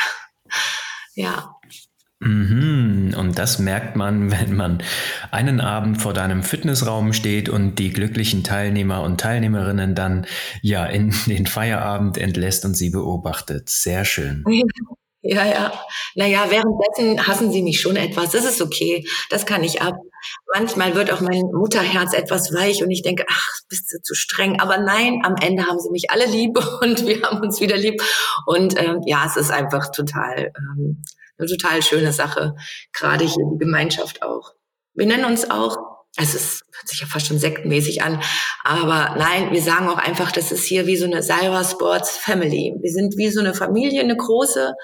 ja. 1.15 1.55
Und 3.15 3.37
das 3.37 3.59
merkt 3.59 3.95
man, 3.95 4.31
wenn 4.39 4.55
man 4.55 4.83
einen 5.31 5.61
Abend 5.61 6.01
vor 6.01 6.13
deinem 6.13 6.43
Fitnessraum 6.43 7.13
steht 7.13 7.49
und 7.49 7.75
die 7.75 7.91
glücklichen 7.91 8.43
Teilnehmer 8.43 9.01
und 9.03 9.19
Teilnehmerinnen 9.19 9.95
dann 9.95 10.25
ja 10.61 10.85
in 10.85 11.13
den 11.27 11.47
Feierabend 11.47 12.17
entlässt 12.17 12.65
und 12.65 12.75
sie 12.75 12.89
beobachtet. 12.89 13.69
Sehr 13.69 14.05
schön. 14.05 14.43
Ja, 15.27 15.43
ja. 15.43 15.73
Naja, 16.13 16.45
währenddessen 16.49 17.27
hassen 17.27 17.51
sie 17.51 17.63
mich 17.63 17.81
schon 17.81 17.95
etwas. 17.95 18.29
Das 18.29 18.45
ist 18.45 18.61
okay. 18.61 19.07
Das 19.31 19.47
kann 19.47 19.63
ich 19.63 19.81
ab. 19.81 19.95
Manchmal 20.53 20.93
wird 20.93 21.11
auch 21.11 21.21
mein 21.21 21.45
Mutterherz 21.51 22.13
etwas 22.13 22.53
weich 22.53 22.83
und 22.83 22.91
ich 22.91 23.01
denke, 23.01 23.25
ach, 23.27 23.49
bist 23.67 23.91
du 23.91 23.99
zu 24.03 24.13
streng. 24.13 24.59
Aber 24.59 24.77
nein, 24.77 25.21
am 25.23 25.35
Ende 25.41 25.65
haben 25.65 25.79
sie 25.79 25.89
mich 25.89 26.11
alle 26.11 26.27
lieb 26.27 26.59
und 26.81 27.07
wir 27.07 27.23
haben 27.23 27.41
uns 27.41 27.59
wieder 27.59 27.75
lieb. 27.75 28.01
Und 28.45 28.79
ähm, 28.79 29.01
ja, 29.07 29.25
es 29.25 29.35
ist 29.35 29.49
einfach 29.49 29.89
total 29.89 30.51
ähm, 30.57 31.03
eine 31.37 31.47
total 31.47 31.81
schöne 31.81 32.13
Sache, 32.13 32.55
gerade 32.93 33.25
hier 33.25 33.45
die 33.53 33.59
Gemeinschaft 33.59 34.21
auch. 34.23 34.53
Wir 34.93 35.05
nennen 35.05 35.25
uns 35.25 35.49
auch 35.49 35.95
also 36.17 36.37
es 36.37 36.61
hört 36.73 36.87
sich 36.87 37.01
ja 37.01 37.07
fast 37.07 37.27
schon 37.27 37.39
sektenmäßig 37.39 38.01
an, 38.01 38.21
aber 38.63 39.15
nein, 39.17 39.51
wir 39.51 39.61
sagen 39.61 39.89
auch 39.89 39.97
einfach, 39.97 40.31
das 40.31 40.51
ist 40.51 40.63
hier 40.63 40.87
wie 40.87 40.95
so 40.95 41.05
eine 41.05 41.21
Salva 41.21 41.63
Sports 41.63 42.17
Family. 42.17 42.73
Wir 42.79 42.91
sind 42.91 43.17
wie 43.17 43.29
so 43.29 43.41
eine 43.41 43.53
Familie, 43.53 44.01
eine 44.01 44.15
große, 44.15 44.75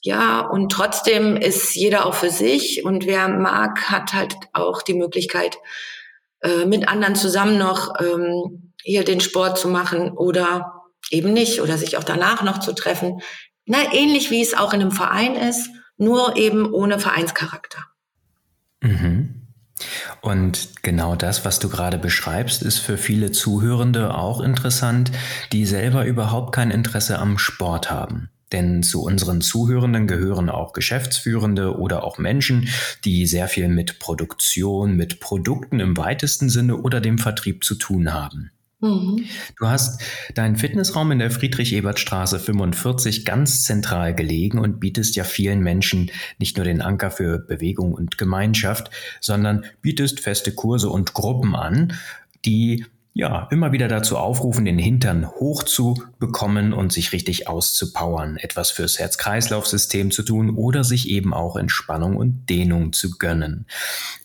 ja, 0.00 0.40
und 0.40 0.70
trotzdem 0.70 1.36
ist 1.36 1.74
jeder 1.74 2.06
auch 2.06 2.14
für 2.14 2.30
sich 2.30 2.84
und 2.84 3.06
wer 3.06 3.28
mag, 3.28 3.90
hat 3.90 4.12
halt 4.12 4.34
auch 4.52 4.82
die 4.82 4.94
Möglichkeit, 4.94 5.56
äh, 6.42 6.66
mit 6.66 6.88
anderen 6.88 7.14
zusammen 7.14 7.58
noch 7.58 8.00
ähm, 8.00 8.72
hier 8.82 9.04
den 9.04 9.20
Sport 9.20 9.58
zu 9.58 9.68
machen 9.68 10.12
oder 10.12 10.82
eben 11.10 11.32
nicht 11.32 11.60
oder 11.60 11.78
sich 11.78 11.96
auch 11.96 12.04
danach 12.04 12.42
noch 12.42 12.60
zu 12.60 12.74
treffen. 12.74 13.20
Na, 13.66 13.92
ähnlich 13.92 14.30
wie 14.30 14.42
es 14.42 14.54
auch 14.54 14.74
in 14.74 14.80
einem 14.80 14.92
Verein 14.92 15.36
ist, 15.36 15.70
nur 15.96 16.36
eben 16.36 16.72
ohne 16.72 16.98
Vereinscharakter. 16.98 17.78
Mhm. 18.80 19.44
Und 20.20 20.82
genau 20.82 21.16
das, 21.16 21.44
was 21.44 21.58
du 21.58 21.68
gerade 21.68 21.98
beschreibst, 21.98 22.62
ist 22.62 22.78
für 22.78 22.96
viele 22.96 23.32
Zuhörende 23.32 24.14
auch 24.14 24.40
interessant, 24.40 25.10
die 25.52 25.66
selber 25.66 26.04
überhaupt 26.06 26.54
kein 26.54 26.70
Interesse 26.70 27.18
am 27.18 27.38
Sport 27.38 27.90
haben. 27.90 28.30
Denn 28.52 28.82
zu 28.82 29.02
unseren 29.02 29.40
Zuhörenden 29.40 30.06
gehören 30.06 30.48
auch 30.48 30.72
Geschäftsführende 30.72 31.76
oder 31.76 32.04
auch 32.04 32.18
Menschen, 32.18 32.68
die 33.04 33.26
sehr 33.26 33.48
viel 33.48 33.68
mit 33.68 33.98
Produktion, 33.98 34.96
mit 34.96 35.18
Produkten 35.18 35.80
im 35.80 35.96
weitesten 35.96 36.48
Sinne 36.48 36.76
oder 36.76 37.00
dem 37.00 37.18
Vertrieb 37.18 37.64
zu 37.64 37.74
tun 37.74 38.12
haben. 38.12 38.52
Mhm. 38.84 39.24
Du 39.58 39.66
hast 39.66 40.02
deinen 40.34 40.56
Fitnessraum 40.56 41.10
in 41.10 41.18
der 41.18 41.30
Friedrich-Ebert-Straße 41.30 42.38
45 42.38 43.24
ganz 43.24 43.62
zentral 43.64 44.14
gelegen 44.14 44.58
und 44.58 44.78
bietest 44.78 45.16
ja 45.16 45.24
vielen 45.24 45.60
Menschen 45.60 46.10
nicht 46.38 46.56
nur 46.56 46.64
den 46.64 46.82
Anker 46.82 47.10
für 47.10 47.38
Bewegung 47.38 47.94
und 47.94 48.18
Gemeinschaft, 48.18 48.90
sondern 49.20 49.64
bietest 49.80 50.20
feste 50.20 50.52
Kurse 50.52 50.90
und 50.90 51.14
Gruppen 51.14 51.54
an, 51.54 51.94
die 52.44 52.84
ja, 53.16 53.46
immer 53.52 53.70
wieder 53.70 53.86
dazu 53.86 54.18
aufrufen, 54.18 54.64
den 54.64 54.76
Hintern 54.76 55.30
hoch 55.30 55.62
zu 55.62 56.02
bekommen 56.18 56.72
und 56.72 56.92
sich 56.92 57.12
richtig 57.12 57.46
auszupowern, 57.46 58.36
etwas 58.38 58.72
fürs 58.72 58.98
Herz-Kreislauf-System 58.98 60.10
zu 60.10 60.24
tun 60.24 60.50
oder 60.50 60.82
sich 60.82 61.08
eben 61.08 61.32
auch 61.32 61.54
Entspannung 61.54 62.16
und 62.16 62.50
Dehnung 62.50 62.92
zu 62.92 63.16
gönnen. 63.16 63.66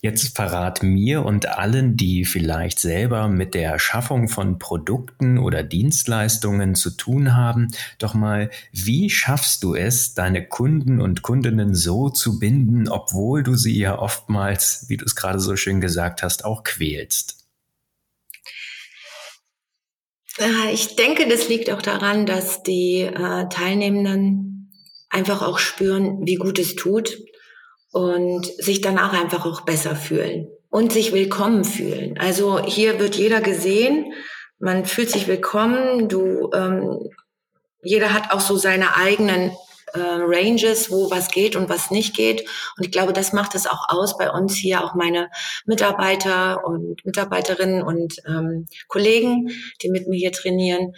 Jetzt 0.01 0.35
verrat 0.35 0.81
mir 0.81 1.23
und 1.23 1.47
allen, 1.49 1.97
die 1.97 2.25
vielleicht 2.25 2.79
selber 2.79 3.27
mit 3.27 3.53
der 3.53 3.77
Schaffung 3.77 4.27
von 4.27 4.57
Produkten 4.57 5.37
oder 5.37 5.61
Dienstleistungen 5.61 6.73
zu 6.73 6.89
tun 6.89 7.35
haben, 7.35 7.67
doch 7.99 8.15
mal, 8.15 8.49
wie 8.71 9.11
schaffst 9.11 9.61
du 9.63 9.75
es, 9.75 10.15
deine 10.15 10.47
Kunden 10.47 10.99
und 10.99 11.21
Kundinnen 11.21 11.75
so 11.75 12.09
zu 12.09 12.39
binden, 12.39 12.89
obwohl 12.89 13.43
du 13.43 13.53
sie 13.53 13.77
ja 13.77 13.99
oftmals, 13.99 14.85
wie 14.87 14.97
du 14.97 15.05
es 15.05 15.15
gerade 15.15 15.39
so 15.39 15.55
schön 15.55 15.79
gesagt 15.79 16.23
hast, 16.23 16.43
auch 16.43 16.63
quälst? 16.63 17.38
Äh, 20.37 20.73
ich 20.73 20.95
denke, 20.95 21.27
das 21.27 21.49
liegt 21.49 21.71
auch 21.71 21.81
daran, 21.81 22.25
dass 22.25 22.63
die 22.63 23.01
äh, 23.01 23.49
Teilnehmenden 23.49 24.71
einfach 25.09 25.41
auch 25.41 25.59
spüren, 25.59 26.19
wie 26.25 26.35
gut 26.35 26.59
es 26.59 26.75
tut 26.75 27.17
und 27.91 28.45
sich 28.45 28.81
danach 28.81 29.13
einfach 29.13 29.45
auch 29.45 29.61
besser 29.61 29.95
fühlen 29.95 30.47
und 30.69 30.93
sich 30.93 31.13
willkommen 31.13 31.63
fühlen. 31.63 32.17
Also 32.19 32.63
hier 32.63 32.99
wird 32.99 33.15
jeder 33.15 33.41
gesehen, 33.41 34.13
man 34.59 34.85
fühlt 34.85 35.09
sich 35.09 35.27
willkommen, 35.27 36.09
du, 36.09 36.51
ähm, 36.53 36.99
jeder 37.81 38.13
hat 38.13 38.31
auch 38.31 38.41
so 38.41 38.57
seine 38.57 38.95
eigenen 38.97 39.51
äh, 39.93 39.99
Ranges, 39.99 40.91
wo 40.91 41.09
was 41.11 41.29
geht 41.29 41.55
und 41.55 41.69
was 41.69 41.91
nicht 41.91 42.15
geht. 42.15 42.41
Und 42.77 42.85
ich 42.85 42.91
glaube, 42.91 43.13
das 43.13 43.33
macht 43.33 43.55
es 43.55 43.67
auch 43.67 43.89
aus 43.89 44.17
bei 44.17 44.29
uns 44.29 44.55
hier, 44.55 44.83
auch 44.83 44.95
meine 44.95 45.29
Mitarbeiter 45.65 46.65
und 46.65 47.05
Mitarbeiterinnen 47.05 47.81
und 47.81 48.15
ähm, 48.27 48.67
Kollegen, 48.87 49.49
die 49.81 49.89
mit 49.89 50.07
mir 50.07 50.17
hier 50.17 50.31
trainieren, 50.31 50.93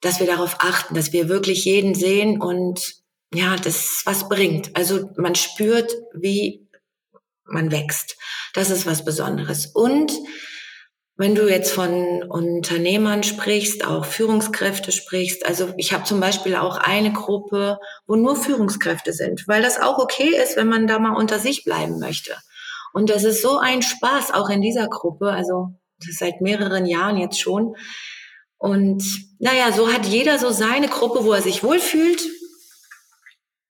dass 0.00 0.20
wir 0.20 0.26
darauf 0.26 0.56
achten, 0.60 0.94
dass 0.94 1.12
wir 1.12 1.28
wirklich 1.28 1.64
jeden 1.64 1.94
sehen 1.94 2.40
und 2.40 2.96
ja, 3.32 3.56
das 3.56 4.02
was 4.04 4.28
bringt. 4.28 4.76
Also 4.76 5.10
man 5.16 5.34
spürt, 5.34 5.92
wie 6.14 6.68
man 7.44 7.72
wächst. 7.72 8.16
Das 8.54 8.70
ist 8.70 8.86
was 8.86 9.04
Besonderes. 9.04 9.66
Und 9.66 10.12
wenn 11.16 11.36
du 11.36 11.48
jetzt 11.48 11.70
von 11.70 12.24
Unternehmern 12.24 13.22
sprichst, 13.22 13.86
auch 13.86 14.04
Führungskräfte 14.04 14.90
sprichst, 14.90 15.46
also 15.46 15.72
ich 15.76 15.92
habe 15.92 16.04
zum 16.04 16.18
Beispiel 16.18 16.56
auch 16.56 16.76
eine 16.76 17.12
Gruppe, 17.12 17.78
wo 18.06 18.16
nur 18.16 18.34
Führungskräfte 18.34 19.12
sind, 19.12 19.46
weil 19.46 19.62
das 19.62 19.80
auch 19.80 19.98
okay 19.98 20.34
ist, 20.42 20.56
wenn 20.56 20.68
man 20.68 20.88
da 20.88 20.98
mal 20.98 21.16
unter 21.16 21.38
sich 21.38 21.64
bleiben 21.64 22.00
möchte. 22.00 22.34
Und 22.92 23.10
das 23.10 23.22
ist 23.22 23.42
so 23.42 23.58
ein 23.58 23.82
Spaß 23.82 24.32
auch 24.34 24.50
in 24.50 24.60
dieser 24.60 24.88
Gruppe, 24.88 25.30
also 25.30 25.74
seit 26.00 26.40
mehreren 26.40 26.84
Jahren 26.84 27.16
jetzt 27.16 27.40
schon. 27.40 27.76
Und 28.58 29.04
naja, 29.38 29.70
so 29.72 29.92
hat 29.92 30.06
jeder 30.06 30.38
so 30.38 30.50
seine 30.50 30.88
Gruppe, 30.88 31.24
wo 31.24 31.32
er 31.32 31.42
sich 31.42 31.62
wohlfühlt. 31.62 32.22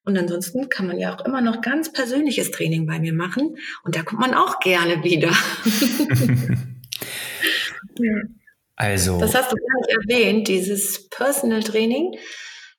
Und 0.03 0.17
ansonsten 0.17 0.69
kann 0.69 0.87
man 0.87 0.99
ja 0.99 1.15
auch 1.15 1.25
immer 1.25 1.41
noch 1.41 1.61
ganz 1.61 1.91
persönliches 1.91 2.51
Training 2.51 2.85
bei 2.87 2.99
mir 2.99 3.13
machen. 3.13 3.57
Und 3.83 3.95
da 3.95 4.03
kommt 4.03 4.21
man 4.21 4.33
auch 4.33 4.59
gerne 4.59 5.03
wieder. 5.03 5.31
Also. 8.75 9.19
Das 9.19 9.35
hast 9.35 9.51
du 9.51 9.55
gar 9.55 9.79
nicht 9.79 10.09
erwähnt, 10.09 10.47
dieses 10.47 11.09
Personal 11.09 11.63
Training. 11.63 12.17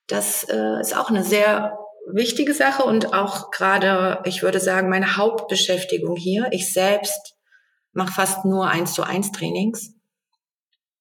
Das 0.07 0.45
äh, 0.49 0.79
ist 0.79 0.95
auch 0.95 1.09
eine 1.09 1.23
sehr 1.23 1.77
wichtige 2.13 2.53
Sache 2.53 2.83
und 2.83 3.13
auch 3.13 3.51
gerade, 3.51 4.21
ich 4.25 4.41
würde 4.43 4.59
sagen, 4.59 4.89
meine 4.89 5.17
Hauptbeschäftigung 5.17 6.15
hier. 6.15 6.47
Ich 6.51 6.71
selbst 6.71 7.35
mache 7.93 8.13
fast 8.13 8.45
nur 8.45 8.69
eins 8.69 8.93
zu 8.93 9.03
eins 9.03 9.31
Trainings. 9.31 9.93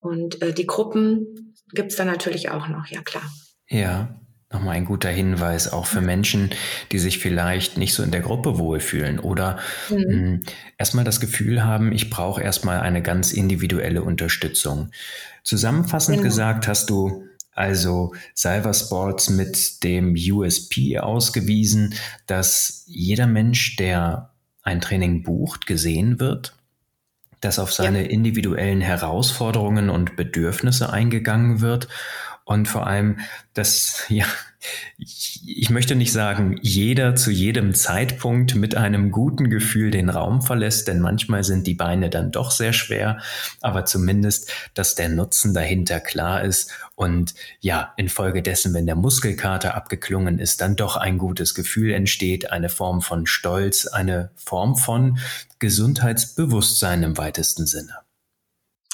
Und 0.01 0.43
äh, 0.43 0.53
die 0.53 0.67
Gruppen 0.67 1.55
gibt's 1.73 1.97
dann 1.97 2.07
natürlich 2.07 2.51
auch 2.51 2.69
noch, 2.69 2.87
ja 2.87 3.03
klar. 3.03 3.25
Ja. 3.69 4.21
Nochmal 4.53 4.77
ein 4.77 4.85
guter 4.85 5.11
Hinweis 5.11 5.73
auch 5.73 5.87
für 5.87 6.01
Menschen, 6.01 6.51
die 6.93 7.01
sich 7.01 7.19
vielleicht 7.19 7.79
nicht 7.79 7.95
so 7.95 8.05
in 8.05 8.13
der 8.13 8.21
Gruppe 8.21 8.59
wohlfühlen 8.59 9.19
oder 9.19 9.59
mhm. 9.91 9.97
mh, 9.97 10.05
hm, 10.13 10.43
erstmal 10.79 11.05
das 11.05 11.19
Gefühl 11.19 11.65
haben, 11.65 11.91
ich 11.91 12.11
brauche 12.11 12.43
erstmal 12.43 12.81
eine 12.81 13.03
ganz 13.03 13.33
individuelle 13.33 14.03
Unterstützung. 14.03 14.91
Zusammenfassend 15.43 16.19
genau. 16.19 16.29
gesagt 16.29 16.69
hast 16.69 16.91
du 16.91 17.25
also 17.57 18.15
Salva 18.35 18.75
Sports 18.75 19.31
mit 19.31 19.83
dem 19.83 20.15
USP 20.15 20.99
ausgewiesen, 20.99 21.95
dass 22.27 22.85
jeder 22.87 23.27
Mensch, 23.27 23.77
der 23.77 24.31
ein 24.63 24.81
Training 24.81 25.23
bucht, 25.23 25.67
gesehen 25.67 26.21
wird, 26.21 26.55
dass 27.41 27.59
auf 27.59 27.73
seine 27.73 28.05
ja. 28.05 28.11
individuellen 28.11 28.81
Herausforderungen 28.81 29.91
und 29.91 30.17
Bedürfnisse 30.17 30.93
eingegangen 30.93 31.61
wird 31.61 31.89
und 32.47 32.69
vor 32.69 32.87
allem, 32.87 33.19
dass, 33.55 34.05
ja, 34.09 34.25
ich 35.09 35.69
möchte 35.69 35.95
nicht 35.95 36.13
sagen, 36.13 36.59
jeder 36.63 37.15
zu 37.15 37.31
jedem 37.31 37.75
Zeitpunkt 37.75 38.55
mit 38.55 38.75
einem 38.75 39.11
guten 39.11 39.51
Gefühl 39.51 39.91
den 39.91 40.09
Raum 40.09 40.43
verlässt, 40.43 40.89
denn 40.89 41.01
manchmal 41.01 41.45
sind 41.45 41.67
die 41.67 41.75
Beine 41.75 42.09
dann 42.09 42.31
doch 42.33 42.51
sehr 42.51 42.73
schwer, 42.73 43.21
aber 43.61 43.85
zumindest, 43.85 44.51
dass 44.75 44.95
der 44.95 45.09
Nutzen 45.09 45.55
dahinter 45.55 46.01
klar 46.01 46.43
ist 46.43 46.71
und 46.95 47.35
ja, 47.61 47.93
infolgedessen, 47.97 48.75
wenn 48.75 48.87
der 48.87 48.97
Muskelkater 48.97 49.75
abgeklungen 49.75 50.39
ist, 50.39 50.61
dann 50.61 50.77
doch 50.77 50.97
ein 50.97 51.19
gutes 51.19 51.55
Gefühl 51.55 51.93
entsteht, 51.93 52.51
eine 52.51 52.69
Form 52.69 53.03
von 53.03 53.27
Stolz, 53.27 53.87
eine 53.87 54.31
Form 54.37 54.77
von 54.77 55.19
Gesundheitsbewusstsein 55.59 57.03
im 57.03 57.19
weitesten 57.19 57.67
Sinne. 57.67 57.97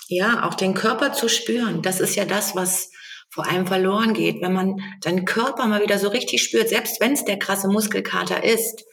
Ja, 0.08 0.46
auch 0.46 0.54
den 0.54 0.74
Körper 0.74 1.12
zu 1.12 1.28
spüren, 1.28 1.80
das 1.82 2.00
ist 2.00 2.16
ja 2.16 2.24
das, 2.24 2.54
was 2.54 2.91
vor 3.32 3.48
allem 3.48 3.66
verloren 3.66 4.12
geht, 4.12 4.42
wenn 4.42 4.52
man 4.52 4.80
seinen 5.02 5.24
Körper 5.24 5.66
mal 5.66 5.82
wieder 5.82 5.98
so 5.98 6.08
richtig 6.08 6.42
spürt, 6.42 6.68
selbst 6.68 7.00
wenn 7.00 7.12
es 7.12 7.24
der 7.24 7.38
krasse 7.38 7.66
Muskelkater 7.68 8.44
ist. 8.44 8.84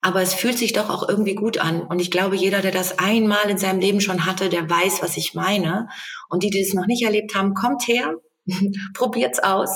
Aber 0.00 0.22
es 0.22 0.32
fühlt 0.32 0.56
sich 0.56 0.72
doch 0.72 0.88
auch 0.88 1.06
irgendwie 1.06 1.34
gut 1.34 1.58
an. 1.58 1.82
Und 1.82 2.00
ich 2.00 2.10
glaube, 2.10 2.36
jeder, 2.36 2.62
der 2.62 2.72
das 2.72 2.98
einmal 2.98 3.50
in 3.50 3.58
seinem 3.58 3.80
Leben 3.80 4.00
schon 4.00 4.24
hatte, 4.24 4.48
der 4.48 4.68
weiß, 4.68 5.02
was 5.02 5.18
ich 5.18 5.34
meine. 5.34 5.88
Und 6.30 6.42
die, 6.42 6.48
die 6.48 6.62
es 6.62 6.72
noch 6.72 6.86
nicht 6.86 7.02
erlebt 7.02 7.34
haben, 7.34 7.52
kommt 7.52 7.86
her, 7.86 8.14
probiert's 8.94 9.40
aus. 9.40 9.70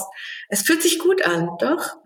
Es 0.49 0.63
fühlt 0.63 0.83
sich 0.83 0.99
gut 0.99 1.23
an, 1.27 1.51
doch. 1.61 1.97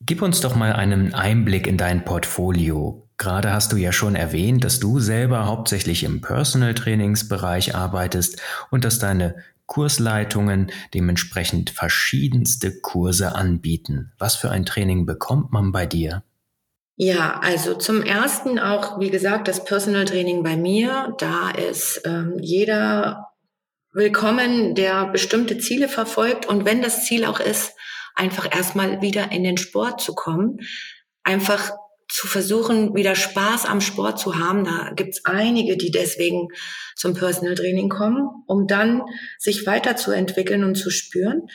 Gib 0.00 0.20
uns 0.20 0.40
doch 0.40 0.56
mal 0.56 0.72
einen 0.72 1.14
Einblick 1.14 1.68
in 1.68 1.76
dein 1.76 2.04
Portfolio. 2.04 3.08
Gerade 3.18 3.52
hast 3.52 3.70
du 3.70 3.76
ja 3.76 3.92
schon 3.92 4.16
erwähnt, 4.16 4.64
dass 4.64 4.80
du 4.80 4.98
selber 4.98 5.46
hauptsächlich 5.46 6.02
im 6.02 6.20
Personal 6.22 6.74
Trainingsbereich 6.74 7.76
arbeitest 7.76 8.42
und 8.72 8.84
dass 8.84 8.98
deine 8.98 9.36
Kursleitungen 9.72 10.70
dementsprechend 10.92 11.70
verschiedenste 11.70 12.78
Kurse 12.82 13.34
anbieten. 13.34 14.12
Was 14.18 14.36
für 14.36 14.50
ein 14.50 14.66
Training 14.66 15.06
bekommt 15.06 15.50
man 15.50 15.72
bei 15.72 15.86
dir? 15.86 16.24
Ja, 16.96 17.40
also 17.42 17.72
zum 17.72 18.02
ersten 18.02 18.58
auch, 18.58 19.00
wie 19.00 19.08
gesagt, 19.08 19.48
das 19.48 19.64
Personal 19.64 20.04
Training 20.04 20.42
bei 20.42 20.58
mir. 20.58 21.14
Da 21.16 21.48
ist 21.52 22.02
ähm, 22.04 22.36
jeder 22.38 23.28
willkommen, 23.94 24.74
der 24.74 25.06
bestimmte 25.06 25.56
Ziele 25.56 25.88
verfolgt. 25.88 26.44
Und 26.44 26.66
wenn 26.66 26.82
das 26.82 27.06
Ziel 27.06 27.24
auch 27.24 27.40
ist, 27.40 27.72
einfach 28.14 28.54
erstmal 28.54 29.00
wieder 29.00 29.32
in 29.32 29.42
den 29.42 29.56
Sport 29.56 30.02
zu 30.02 30.14
kommen, 30.14 30.58
einfach 31.22 31.72
zu 32.12 32.26
versuchen, 32.26 32.94
wieder 32.94 33.14
Spaß 33.14 33.64
am 33.64 33.80
Sport 33.80 34.18
zu 34.18 34.38
haben. 34.38 34.64
Da 34.64 34.92
gibt's 34.94 35.24
einige, 35.24 35.76
die 35.76 35.90
deswegen 35.90 36.48
zum 36.94 37.14
Personal 37.14 37.54
Training 37.54 37.88
kommen, 37.88 38.28
um 38.46 38.66
dann 38.66 39.02
sich 39.38 39.66
weiterzuentwickeln 39.66 40.62
und 40.62 40.74
zu 40.74 40.90
spüren. 40.90 41.48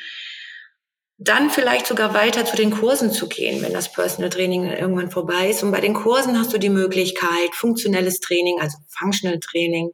Dann 1.20 1.50
vielleicht 1.50 1.88
sogar 1.88 2.14
weiter 2.14 2.44
zu 2.46 2.56
den 2.56 2.72
Kursen 2.72 3.12
zu 3.12 3.28
gehen, 3.28 3.62
wenn 3.62 3.74
das 3.74 3.92
Personal 3.92 4.30
Training 4.30 4.66
irgendwann 4.66 5.12
vorbei 5.12 5.50
ist. 5.50 5.64
Und 5.64 5.72
bei 5.72 5.82
den 5.82 5.94
Kursen 5.94 6.38
hast 6.38 6.54
du 6.54 6.58
die 6.58 6.70
Möglichkeit, 6.70 7.54
funktionelles 7.54 8.20
Training, 8.20 8.60
also 8.60 8.78
Functional 8.88 9.40
Training, 9.40 9.92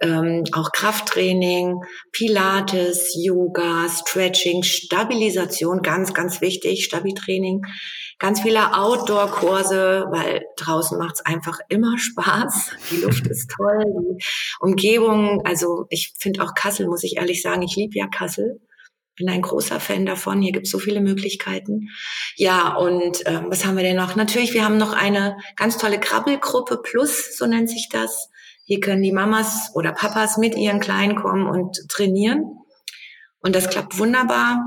ähm, 0.00 0.44
auch 0.52 0.72
Krafttraining, 0.72 1.80
Pilates, 2.12 3.14
Yoga, 3.16 3.88
Stretching, 3.88 4.62
Stabilisation, 4.62 5.82
ganz, 5.82 6.14
ganz 6.14 6.40
wichtig, 6.40 6.84
Stabi-Training, 6.84 7.62
ganz 8.18 8.40
viele 8.40 8.74
Outdoor-Kurse, 8.74 10.06
weil 10.10 10.44
draußen 10.56 10.98
macht's 10.98 11.24
einfach 11.24 11.58
immer 11.68 11.98
Spaß. 11.98 12.70
Die 12.90 12.98
Luft 12.98 13.26
ist 13.26 13.50
toll, 13.50 13.84
die 13.86 14.24
Umgebung, 14.60 15.42
also 15.44 15.86
ich 15.90 16.14
finde 16.18 16.42
auch 16.42 16.54
Kassel, 16.54 16.86
muss 16.86 17.04
ich 17.04 17.16
ehrlich 17.16 17.42
sagen, 17.42 17.62
ich 17.62 17.76
liebe 17.76 17.98
ja 17.98 18.06
Kassel 18.06 18.60
bin 19.16 19.28
ein 19.28 19.42
großer 19.42 19.80
Fan 19.80 20.06
davon. 20.06 20.42
Hier 20.42 20.52
gibt 20.52 20.66
es 20.66 20.72
so 20.72 20.78
viele 20.78 21.00
Möglichkeiten. 21.00 21.88
Ja, 22.36 22.74
und 22.74 23.22
ähm, 23.26 23.46
was 23.48 23.64
haben 23.64 23.76
wir 23.76 23.84
denn 23.84 23.96
noch? 23.96 24.16
Natürlich, 24.16 24.54
wir 24.54 24.64
haben 24.64 24.76
noch 24.76 24.92
eine 24.92 25.36
ganz 25.56 25.78
tolle 25.78 26.00
Krabbelgruppe 26.00 26.78
Plus, 26.82 27.36
so 27.36 27.46
nennt 27.46 27.70
sich 27.70 27.88
das. 27.90 28.30
Hier 28.64 28.80
können 28.80 29.02
die 29.02 29.12
Mamas 29.12 29.70
oder 29.74 29.92
Papas 29.92 30.38
mit 30.38 30.56
ihren 30.56 30.80
Kleinen 30.80 31.16
kommen 31.16 31.46
und 31.46 31.78
trainieren. 31.88 32.58
Und 33.40 33.54
das 33.54 33.68
klappt 33.68 33.98
wunderbar. 33.98 34.64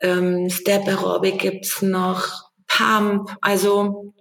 Ähm, 0.00 0.48
Step 0.48 0.86
Aerobic 0.86 1.38
gibt's 1.38 1.82
noch, 1.82 2.49
Pump, 2.80 3.36
also 3.40 4.14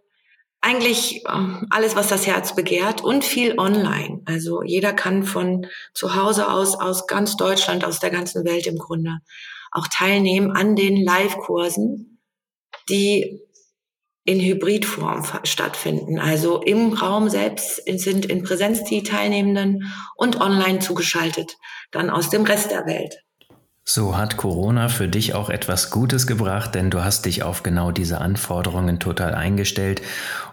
eigentlich 0.62 1.24
ähm, 1.32 1.68
alles, 1.70 1.96
was 1.96 2.10
das 2.10 2.28
Herz 2.28 2.56
begehrt 2.56 3.02
und 3.02 3.24
viel 3.24 3.58
online. 3.58 4.22
Also 4.26 4.62
jeder 4.62 4.92
kann 4.92 5.24
von 5.24 5.68
zu 5.94 6.16
Hause 6.16 6.52
aus, 6.52 6.76
aus 6.76 7.08
ganz 7.08 7.38
Deutschland, 7.38 7.86
aus 7.86 8.00
der 8.00 8.10
ganzen 8.10 8.44
Welt 8.46 8.68
im 8.68 8.78
Grunde 8.78 9.20
auch 9.72 9.88
teilnehmen 9.88 10.52
an 10.52 10.76
den 10.76 10.98
Live-Kursen, 10.98 12.20
die 12.90 13.40
in 14.26 14.40
Hybridform 14.40 15.24
stattfinden. 15.44 16.20
Also 16.20 16.62
im 16.62 16.94
Raum 16.94 17.30
selbst 17.30 17.82
sind 17.86 18.26
in 18.26 18.44
Präsenz 18.44 18.84
die 18.84 19.04
Teilnehmenden 19.04 19.92
und 20.16 20.42
online 20.42 20.80
zugeschaltet, 20.80 21.56
dann 21.92 22.10
aus 22.10 22.30
dem 22.30 22.44
Rest 22.44 22.72
der 22.72 22.86
Welt. 22.86 23.24
So 23.92 24.16
hat 24.16 24.38
Corona 24.38 24.88
für 24.88 25.08
dich 25.08 25.34
auch 25.34 25.50
etwas 25.50 25.90
Gutes 25.90 26.28
gebracht, 26.28 26.76
denn 26.76 26.92
du 26.92 27.04
hast 27.04 27.26
dich 27.26 27.42
auf 27.42 27.64
genau 27.64 27.90
diese 27.90 28.22
Anforderungen 28.22 29.00
total 29.00 29.34
eingestellt 29.34 30.04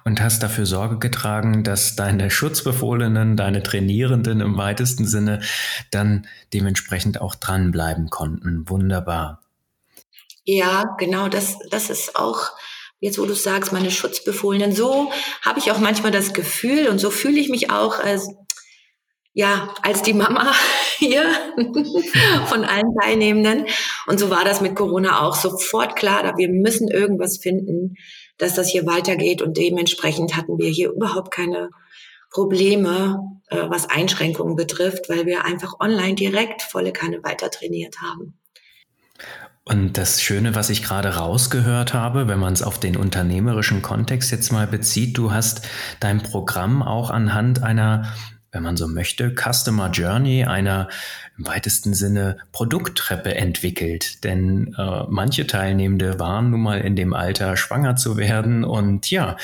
und 0.06 0.22
hast 0.22 0.42
dafür 0.42 0.64
Sorge 0.64 0.98
getragen, 0.98 1.62
dass 1.62 1.96
deine 1.96 2.30
Schutzbefohlenen, 2.30 3.36
deine 3.36 3.62
Trainierenden 3.62 4.40
im 4.40 4.56
weitesten 4.56 5.06
Sinne 5.06 5.42
dann 5.90 6.26
dementsprechend 6.54 7.20
auch 7.20 7.34
dranbleiben 7.34 8.08
konnten. 8.08 8.70
Wunderbar. 8.70 9.42
Ja, 10.44 10.96
genau, 10.96 11.28
das, 11.28 11.58
das 11.70 11.90
ist 11.90 12.16
auch 12.16 12.52
jetzt 13.00 13.18
wo 13.18 13.26
du 13.26 13.34
sagst, 13.34 13.70
meine 13.70 13.90
Schutzbefohlenen, 13.90 14.72
so 14.72 15.12
habe 15.42 15.58
ich 15.58 15.70
auch 15.70 15.78
manchmal 15.78 16.10
das 16.10 16.32
Gefühl 16.32 16.88
und 16.88 16.98
so 16.98 17.10
fühle 17.10 17.38
ich 17.38 17.50
mich 17.50 17.70
auch 17.70 18.00
als, 18.00 18.30
ja, 19.36 19.68
als 19.82 20.00
die 20.00 20.14
Mama 20.14 20.50
hier 20.96 21.22
von 22.46 22.64
allen 22.64 22.94
Teilnehmenden. 23.02 23.66
Und 24.06 24.18
so 24.18 24.30
war 24.30 24.46
das 24.46 24.62
mit 24.62 24.74
Corona 24.74 25.20
auch 25.20 25.36
sofort 25.36 25.94
klar, 25.94 26.38
wir 26.38 26.48
müssen 26.48 26.88
irgendwas 26.88 27.36
finden, 27.36 27.96
dass 28.38 28.54
das 28.54 28.68
hier 28.68 28.86
weitergeht 28.86 29.42
und 29.42 29.58
dementsprechend 29.58 30.36
hatten 30.36 30.58
wir 30.58 30.70
hier 30.70 30.90
überhaupt 30.90 31.30
keine 31.32 31.68
Probleme, 32.30 33.20
äh, 33.48 33.58
was 33.68 33.90
Einschränkungen 33.90 34.56
betrifft, 34.56 35.10
weil 35.10 35.26
wir 35.26 35.44
einfach 35.44 35.74
online 35.80 36.14
direkt 36.14 36.62
volle 36.62 36.92
Kanne 36.92 37.22
weiter 37.22 37.50
trainiert 37.50 37.96
haben. 38.00 38.38
Und 39.64 39.98
das 39.98 40.22
Schöne, 40.22 40.54
was 40.54 40.70
ich 40.70 40.82
gerade 40.82 41.16
rausgehört 41.16 41.92
habe, 41.92 42.26
wenn 42.28 42.38
man 42.38 42.54
es 42.54 42.62
auf 42.62 42.80
den 42.80 42.96
unternehmerischen 42.96 43.82
Kontext 43.82 44.30
jetzt 44.30 44.50
mal 44.50 44.66
bezieht, 44.66 45.18
du 45.18 45.32
hast 45.32 45.68
dein 46.00 46.22
Programm 46.22 46.82
auch 46.82 47.10
anhand 47.10 47.62
einer 47.62 48.12
wenn 48.56 48.62
man 48.62 48.78
so 48.78 48.88
möchte, 48.88 49.34
Customer 49.34 49.90
Journey 49.90 50.44
einer 50.44 50.88
im 51.36 51.46
weitesten 51.46 51.92
Sinne 51.92 52.38
Produkttreppe 52.52 53.34
entwickelt. 53.34 54.24
Denn 54.24 54.74
äh, 54.78 55.02
manche 55.10 55.46
Teilnehmende 55.46 56.18
waren 56.18 56.50
nun 56.50 56.62
mal 56.62 56.80
in 56.80 56.96
dem 56.96 57.12
Alter, 57.12 57.58
schwanger 57.58 57.96
zu 57.96 58.16
werden. 58.16 58.64
Und 58.64 59.10
ja, 59.10 59.36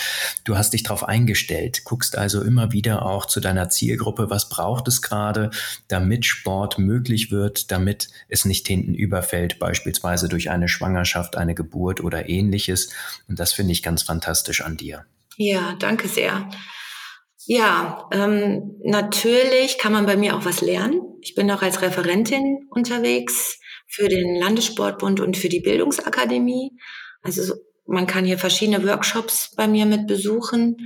du 0.45 0.57
hast 0.57 0.73
dich 0.73 0.83
darauf 0.83 1.07
eingestellt, 1.07 1.85
guckst 1.85 2.17
also 2.17 2.41
immer 2.41 2.73
wieder 2.73 3.05
auch 3.05 3.27
zu 3.27 3.41
deiner 3.41 3.69
Zielgruppe, 3.69 4.31
was 4.31 4.49
braucht 4.49 4.89
es 4.89 5.03
gerade, 5.03 5.51
damit 5.89 6.25
Sport 6.25 6.79
möglich 6.79 7.31
wird, 7.31 7.71
damit 7.71 8.09
es 8.31 8.47
nicht 8.47 8.67
hinten 8.67 8.95
überfällt, 8.95 9.59
beispielsweise 9.59 10.31
durch 10.31 10.49
eine 10.49 10.69
Schwangerschaft, 10.69 11.37
eine 11.37 11.55
Geburt 11.55 12.01
oder 12.01 12.31
ähnliches. 12.31 12.89
Und 13.29 13.39
das 13.39 13.53
finde 13.53 13.73
ich 13.73 13.83
ganz 13.83 14.03
fantastisch 14.03 14.63
an 14.63 14.79
dir. 14.79 15.05
Ja, 15.37 15.77
danke 15.79 16.09
sehr. 16.09 16.49
Ja, 17.47 18.09
ähm, 18.13 18.77
natürlich 18.85 19.79
kann 19.79 19.93
man 19.93 20.07
bei 20.07 20.17
mir 20.17 20.37
auch 20.37 20.45
was 20.45 20.61
lernen. 20.61 21.01
Ich 21.21 21.35
bin 21.35 21.51
auch 21.51 21.63
als 21.63 21.83
Referentin 21.83 22.67
unterwegs 22.71 23.59
für 23.89 24.09
den 24.09 24.37
Landessportbund 24.37 25.21
und 25.21 25.37
für 25.37 25.49
die 25.49 25.61
Bildungsakademie. 25.61 26.73
Also 27.23 27.55
man 27.87 28.07
kann 28.07 28.25
hier 28.25 28.39
verschiedene 28.39 28.87
Workshops 28.87 29.55
bei 29.57 29.67
mir 29.67 29.87
mit 29.87 30.07
besuchen. 30.07 30.77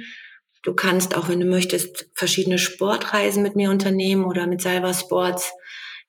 Du 0.62 0.74
kannst 0.74 1.16
auch, 1.16 1.28
wenn 1.28 1.40
du 1.40 1.46
möchtest, 1.46 2.10
verschiedene 2.14 2.58
Sportreisen 2.58 3.42
mit 3.42 3.54
mir 3.54 3.70
unternehmen 3.70 4.24
oder 4.24 4.46
mit 4.46 4.62
Salva 4.62 4.94
Sports. 4.94 5.52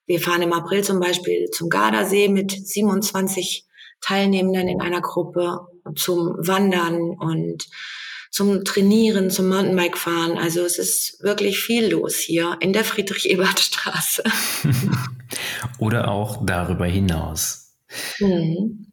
Wir 0.06 0.18
fahren 0.18 0.42
im 0.42 0.52
April 0.52 0.82
zum 0.82 0.98
Beispiel 0.98 1.50
zum 1.50 1.68
Gardasee 1.68 2.28
mit 2.28 2.50
27 2.50 3.64
Teilnehmenden 4.00 4.68
in 4.68 4.80
einer 4.80 5.02
Gruppe 5.02 5.66
zum 5.94 6.34
Wandern 6.38 7.10
und 7.10 7.66
zum 8.30 8.64
Trainieren, 8.64 9.30
zum 9.30 9.48
Mountainbike-Fahren. 9.48 10.38
Also 10.38 10.60
es 10.62 10.78
ist 10.78 11.22
wirklich 11.22 11.60
viel 11.60 11.90
los 11.90 12.16
hier 12.16 12.56
in 12.60 12.72
der 12.72 12.84
Friedrich-Ebert-Straße. 12.84 14.22
Oder 15.78 16.08
auch 16.08 16.44
darüber 16.44 16.86
hinaus. 16.86 17.74
Mhm. 18.18 18.86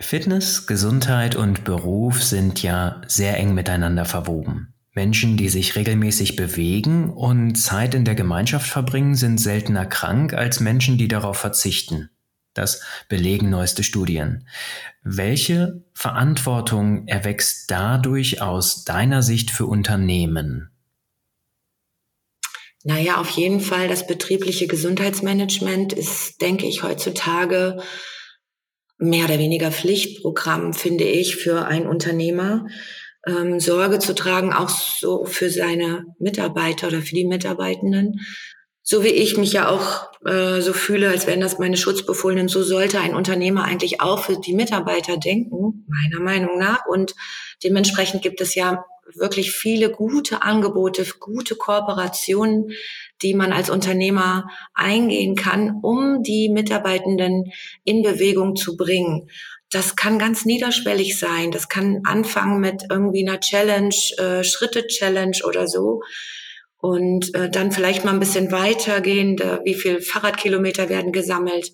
Fitness, 0.00 0.66
Gesundheit 0.66 1.36
und 1.36 1.64
Beruf 1.64 2.22
sind 2.22 2.62
ja 2.62 3.02
sehr 3.06 3.38
eng 3.38 3.54
miteinander 3.54 4.04
verwoben. 4.04 4.74
Menschen, 4.94 5.36
die 5.36 5.48
sich 5.48 5.76
regelmäßig 5.76 6.36
bewegen 6.36 7.10
und 7.10 7.54
Zeit 7.54 7.94
in 7.94 8.04
der 8.04 8.14
Gemeinschaft 8.14 8.68
verbringen, 8.68 9.14
sind 9.14 9.38
seltener 9.38 9.86
krank 9.86 10.34
als 10.34 10.60
Menschen, 10.60 10.98
die 10.98 11.08
darauf 11.08 11.38
verzichten. 11.38 12.10
Das 12.54 12.82
belegen 13.08 13.50
neueste 13.50 13.82
Studien. 13.82 14.46
Welche 15.02 15.82
Verantwortung 15.94 17.08
erwächst 17.08 17.70
dadurch 17.70 18.42
aus 18.42 18.84
deiner 18.84 19.22
Sicht 19.22 19.50
für 19.50 19.66
Unternehmen? 19.66 20.70
Naja, 22.84 23.18
auf 23.18 23.30
jeden 23.30 23.60
Fall 23.60 23.88
das 23.88 24.06
betriebliche 24.06 24.66
Gesundheitsmanagement 24.66 25.92
ist, 25.92 26.40
denke 26.40 26.66
ich, 26.66 26.82
heutzutage 26.82 27.80
mehr 28.98 29.24
oder 29.24 29.38
weniger 29.38 29.70
Pflichtprogramm, 29.70 30.74
finde 30.74 31.04
ich, 31.04 31.36
für 31.36 31.66
ein 31.66 31.86
Unternehmer. 31.86 32.66
Ähm, 33.26 33.60
Sorge 33.60 34.00
zu 34.00 34.14
tragen, 34.14 34.52
auch 34.52 34.68
so 34.68 35.24
für 35.24 35.48
seine 35.48 36.04
Mitarbeiter 36.18 36.88
oder 36.88 37.02
für 37.02 37.14
die 37.14 37.24
Mitarbeitenden 37.24 38.20
so 38.82 39.04
wie 39.04 39.08
ich 39.08 39.36
mich 39.36 39.52
ja 39.52 39.68
auch 39.68 40.10
äh, 40.26 40.60
so 40.60 40.72
fühle, 40.72 41.08
als 41.08 41.26
wären 41.26 41.40
das 41.40 41.58
meine 41.58 41.76
Schutzbefohlenen, 41.76 42.48
so 42.48 42.62
sollte 42.62 42.98
ein 43.00 43.14
Unternehmer 43.14 43.64
eigentlich 43.64 44.00
auch 44.00 44.20
für 44.20 44.40
die 44.40 44.54
Mitarbeiter 44.54 45.16
denken, 45.16 45.86
meiner 45.88 46.22
Meinung 46.22 46.58
nach. 46.58 46.86
Und 46.86 47.14
dementsprechend 47.62 48.22
gibt 48.22 48.40
es 48.40 48.54
ja 48.54 48.84
wirklich 49.14 49.52
viele 49.52 49.90
gute 49.90 50.42
Angebote, 50.42 51.04
gute 51.20 51.54
Kooperationen, 51.54 52.72
die 53.20 53.34
man 53.34 53.52
als 53.52 53.70
Unternehmer 53.70 54.48
eingehen 54.74 55.36
kann, 55.36 55.78
um 55.82 56.22
die 56.22 56.48
Mitarbeitenden 56.48 57.52
in 57.84 58.02
Bewegung 58.02 58.56
zu 58.56 58.76
bringen. 58.76 59.28
Das 59.70 59.96
kann 59.96 60.18
ganz 60.18 60.44
niederschwellig 60.44 61.18
sein. 61.18 61.50
Das 61.50 61.68
kann 61.68 62.02
anfangen 62.04 62.60
mit 62.60 62.84
irgendwie 62.90 63.26
einer 63.26 63.40
Challenge, 63.40 63.94
äh, 64.18 64.44
Schritte-Challenge 64.44 65.38
oder 65.46 65.66
so 65.66 66.02
und 66.82 67.32
äh, 67.36 67.48
dann 67.48 67.70
vielleicht 67.70 68.04
mal 68.04 68.12
ein 68.12 68.18
bisschen 68.18 68.50
weitergehen, 68.50 69.38
wie 69.64 69.74
viel 69.74 70.00
Fahrradkilometer 70.00 70.88
werden 70.88 71.12
gesammelt, 71.12 71.70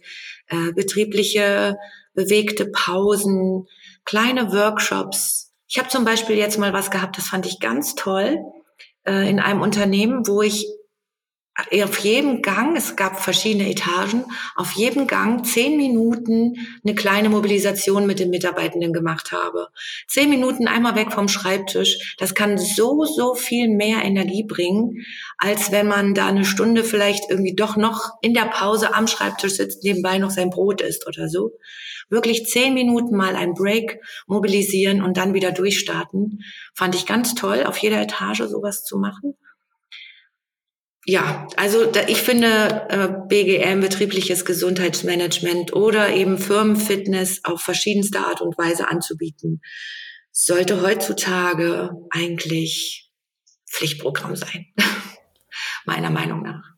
äh, 0.48 0.72
betriebliche 0.74 1.76
bewegte 2.12 2.66
Pausen, 2.66 3.66
kleine 4.04 4.52
Workshops. 4.52 5.54
Ich 5.66 5.78
habe 5.78 5.88
zum 5.88 6.04
Beispiel 6.04 6.36
jetzt 6.36 6.58
mal 6.58 6.74
was 6.74 6.90
gehabt, 6.90 7.16
das 7.16 7.28
fand 7.28 7.46
ich 7.46 7.58
ganz 7.58 7.94
toll, 7.94 8.38
äh, 9.06 9.30
in 9.30 9.40
einem 9.40 9.62
Unternehmen, 9.62 10.26
wo 10.26 10.42
ich 10.42 10.66
auf 11.82 11.98
jedem 11.98 12.40
Gang, 12.40 12.76
es 12.76 12.94
gab 12.94 13.20
verschiedene 13.20 13.68
Etagen, 13.68 14.24
auf 14.54 14.72
jedem 14.72 15.08
Gang 15.08 15.44
zehn 15.44 15.76
Minuten 15.76 16.54
eine 16.84 16.94
kleine 16.94 17.28
Mobilisation 17.28 18.06
mit 18.06 18.20
den 18.20 18.30
Mitarbeitenden 18.30 18.92
gemacht 18.92 19.32
habe. 19.32 19.66
Zehn 20.06 20.30
Minuten 20.30 20.68
einmal 20.68 20.94
weg 20.94 21.12
vom 21.12 21.26
Schreibtisch, 21.26 22.14
das 22.18 22.34
kann 22.34 22.58
so, 22.58 23.04
so 23.04 23.34
viel 23.34 23.68
mehr 23.68 24.04
Energie 24.04 24.44
bringen, 24.44 25.04
als 25.36 25.72
wenn 25.72 25.88
man 25.88 26.14
da 26.14 26.28
eine 26.28 26.44
Stunde 26.44 26.84
vielleicht 26.84 27.28
irgendwie 27.28 27.56
doch 27.56 27.76
noch 27.76 28.12
in 28.22 28.34
der 28.34 28.46
Pause 28.46 28.94
am 28.94 29.08
Schreibtisch 29.08 29.54
sitzt, 29.54 29.82
nebenbei 29.82 30.18
noch 30.18 30.30
sein 30.30 30.50
Brot 30.50 30.80
isst 30.80 31.08
oder 31.08 31.28
so. 31.28 31.52
Wirklich 32.08 32.46
zehn 32.46 32.72
Minuten 32.72 33.16
mal 33.16 33.34
ein 33.34 33.54
Break 33.54 34.00
mobilisieren 34.28 35.02
und 35.02 35.16
dann 35.16 35.34
wieder 35.34 35.50
durchstarten, 35.50 36.44
fand 36.72 36.94
ich 36.94 37.04
ganz 37.04 37.34
toll, 37.34 37.64
auf 37.64 37.78
jeder 37.78 38.00
Etage 38.00 38.44
sowas 38.48 38.84
zu 38.84 38.96
machen 38.96 39.34
ja, 41.08 41.46
also 41.56 41.90
da, 41.90 42.06
ich 42.06 42.20
finde 42.20 42.86
äh, 42.90 43.08
BGM, 43.28 43.80
betriebliches 43.80 44.44
Gesundheitsmanagement 44.44 45.72
oder 45.72 46.10
eben 46.10 46.36
Firmenfitness 46.36 47.40
auf 47.44 47.62
verschiedenste 47.62 48.18
Art 48.20 48.42
und 48.42 48.58
Weise 48.58 48.88
anzubieten, 48.88 49.62
sollte 50.32 50.82
heutzutage 50.82 51.92
eigentlich 52.10 53.10
Pflichtprogramm 53.70 54.36
sein, 54.36 54.66
meiner 55.86 56.10
Meinung 56.10 56.42
nach. 56.42 56.77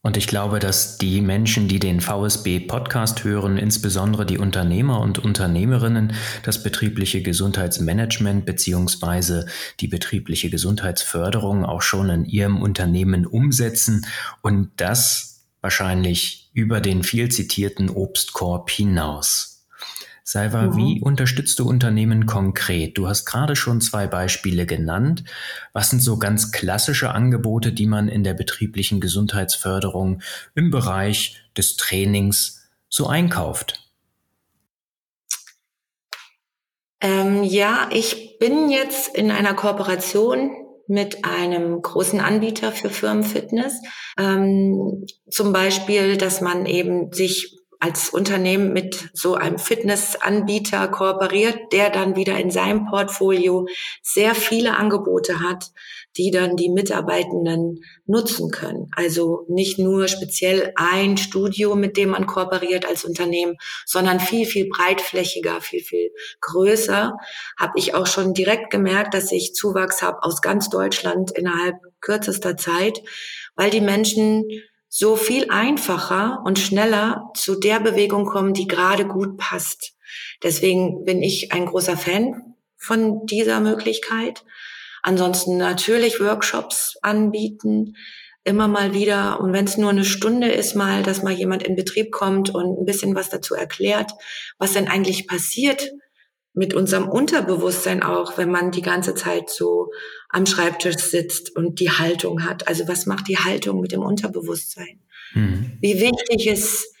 Und 0.00 0.16
ich 0.16 0.28
glaube, 0.28 0.60
dass 0.60 0.96
die 0.96 1.20
Menschen, 1.20 1.66
die 1.66 1.80
den 1.80 2.00
VSB-Podcast 2.00 3.24
hören, 3.24 3.58
insbesondere 3.58 4.24
die 4.24 4.38
Unternehmer 4.38 5.00
und 5.00 5.18
Unternehmerinnen, 5.18 6.12
das 6.44 6.62
betriebliche 6.62 7.20
Gesundheitsmanagement 7.20 8.46
beziehungsweise 8.46 9.46
die 9.80 9.88
betriebliche 9.88 10.50
Gesundheitsförderung 10.50 11.64
auch 11.64 11.82
schon 11.82 12.10
in 12.10 12.24
ihrem 12.24 12.62
Unternehmen 12.62 13.26
umsetzen 13.26 14.06
und 14.40 14.70
das 14.76 15.44
wahrscheinlich 15.60 16.50
über 16.54 16.80
den 16.80 17.02
viel 17.02 17.28
zitierten 17.30 17.90
Obstkorb 17.90 18.70
hinaus. 18.70 19.57
Salva, 20.30 20.60
mhm. 20.60 20.76
wie 20.76 21.00
unterstützt 21.00 21.58
du 21.58 21.66
Unternehmen 21.66 22.26
konkret? 22.26 22.98
Du 22.98 23.08
hast 23.08 23.24
gerade 23.24 23.56
schon 23.56 23.80
zwei 23.80 24.06
Beispiele 24.06 24.66
genannt. 24.66 25.24
Was 25.72 25.88
sind 25.88 26.02
so 26.02 26.18
ganz 26.18 26.52
klassische 26.52 27.12
Angebote, 27.12 27.72
die 27.72 27.86
man 27.86 28.08
in 28.08 28.24
der 28.24 28.34
betrieblichen 28.34 29.00
Gesundheitsförderung 29.00 30.20
im 30.54 30.70
Bereich 30.70 31.40
des 31.56 31.76
Trainings 31.76 32.68
so 32.90 33.06
einkauft? 33.06 33.90
Ähm, 37.00 37.42
ja, 37.42 37.88
ich 37.90 38.36
bin 38.38 38.68
jetzt 38.68 39.16
in 39.16 39.30
einer 39.30 39.54
Kooperation 39.54 40.50
mit 40.86 41.24
einem 41.24 41.80
großen 41.80 42.20
Anbieter 42.20 42.72
für 42.72 42.90
Firmenfitness. 42.90 43.80
Ähm, 44.18 45.06
zum 45.30 45.54
Beispiel, 45.54 46.18
dass 46.18 46.42
man 46.42 46.66
eben 46.66 47.14
sich 47.14 47.57
als 47.80 48.10
Unternehmen 48.10 48.72
mit 48.72 49.10
so 49.12 49.34
einem 49.34 49.58
Fitnessanbieter 49.58 50.88
kooperiert, 50.88 51.72
der 51.72 51.90
dann 51.90 52.16
wieder 52.16 52.36
in 52.36 52.50
seinem 52.50 52.86
Portfolio 52.86 53.66
sehr 54.02 54.34
viele 54.34 54.76
Angebote 54.76 55.40
hat, 55.40 55.70
die 56.16 56.32
dann 56.32 56.56
die 56.56 56.70
Mitarbeitenden 56.70 57.84
nutzen 58.04 58.50
können. 58.50 58.90
Also 58.96 59.46
nicht 59.48 59.78
nur 59.78 60.08
speziell 60.08 60.72
ein 60.74 61.16
Studio, 61.16 61.76
mit 61.76 61.96
dem 61.96 62.08
man 62.10 62.26
kooperiert 62.26 62.84
als 62.86 63.04
Unternehmen, 63.04 63.56
sondern 63.86 64.18
viel, 64.18 64.44
viel 64.44 64.68
breitflächiger, 64.68 65.60
viel, 65.60 65.82
viel 65.84 66.10
größer. 66.40 67.16
Habe 67.56 67.72
ich 67.76 67.94
auch 67.94 68.06
schon 68.06 68.34
direkt 68.34 68.70
gemerkt, 68.70 69.14
dass 69.14 69.30
ich 69.30 69.54
Zuwachs 69.54 70.02
habe 70.02 70.24
aus 70.24 70.42
ganz 70.42 70.68
Deutschland 70.68 71.30
innerhalb 71.30 71.76
kürzester 72.00 72.56
Zeit, 72.56 73.00
weil 73.54 73.70
die 73.70 73.80
Menschen 73.80 74.48
so 74.88 75.16
viel 75.16 75.50
einfacher 75.50 76.42
und 76.44 76.58
schneller 76.58 77.30
zu 77.34 77.58
der 77.58 77.80
Bewegung 77.80 78.24
kommen, 78.24 78.54
die 78.54 78.66
gerade 78.66 79.06
gut 79.06 79.36
passt. 79.36 79.94
Deswegen 80.42 81.04
bin 81.04 81.22
ich 81.22 81.52
ein 81.52 81.66
großer 81.66 81.96
Fan 81.96 82.54
von 82.76 83.26
dieser 83.26 83.60
Möglichkeit. 83.60 84.44
Ansonsten 85.02 85.58
natürlich 85.58 86.20
Workshops 86.20 86.96
anbieten, 87.02 87.96
immer 88.44 88.68
mal 88.68 88.94
wieder. 88.94 89.40
Und 89.40 89.52
wenn 89.52 89.66
es 89.66 89.76
nur 89.76 89.90
eine 89.90 90.04
Stunde 90.04 90.50
ist, 90.50 90.74
mal, 90.74 91.02
dass 91.02 91.22
mal 91.22 91.32
jemand 91.32 91.62
in 91.62 91.76
Betrieb 91.76 92.10
kommt 92.10 92.54
und 92.54 92.78
ein 92.78 92.84
bisschen 92.84 93.14
was 93.14 93.28
dazu 93.28 93.54
erklärt, 93.54 94.12
was 94.58 94.72
denn 94.72 94.88
eigentlich 94.88 95.26
passiert, 95.26 95.92
mit 96.54 96.74
unserem 96.74 97.08
Unterbewusstsein 97.08 98.02
auch, 98.02 98.36
wenn 98.36 98.50
man 98.50 98.70
die 98.70 98.82
ganze 98.82 99.14
Zeit 99.14 99.48
so 99.50 99.90
am 100.28 100.46
Schreibtisch 100.46 100.96
sitzt 100.96 101.54
und 101.54 101.80
die 101.80 101.90
Haltung 101.90 102.44
hat. 102.44 102.66
Also 102.66 102.88
was 102.88 103.06
macht 103.06 103.28
die 103.28 103.38
Haltung 103.38 103.80
mit 103.80 103.92
dem 103.92 104.02
Unterbewusstsein? 104.02 105.00
Mhm. 105.34 105.78
Wie 105.80 106.00
wichtig 106.00 106.48
ist 106.48 106.92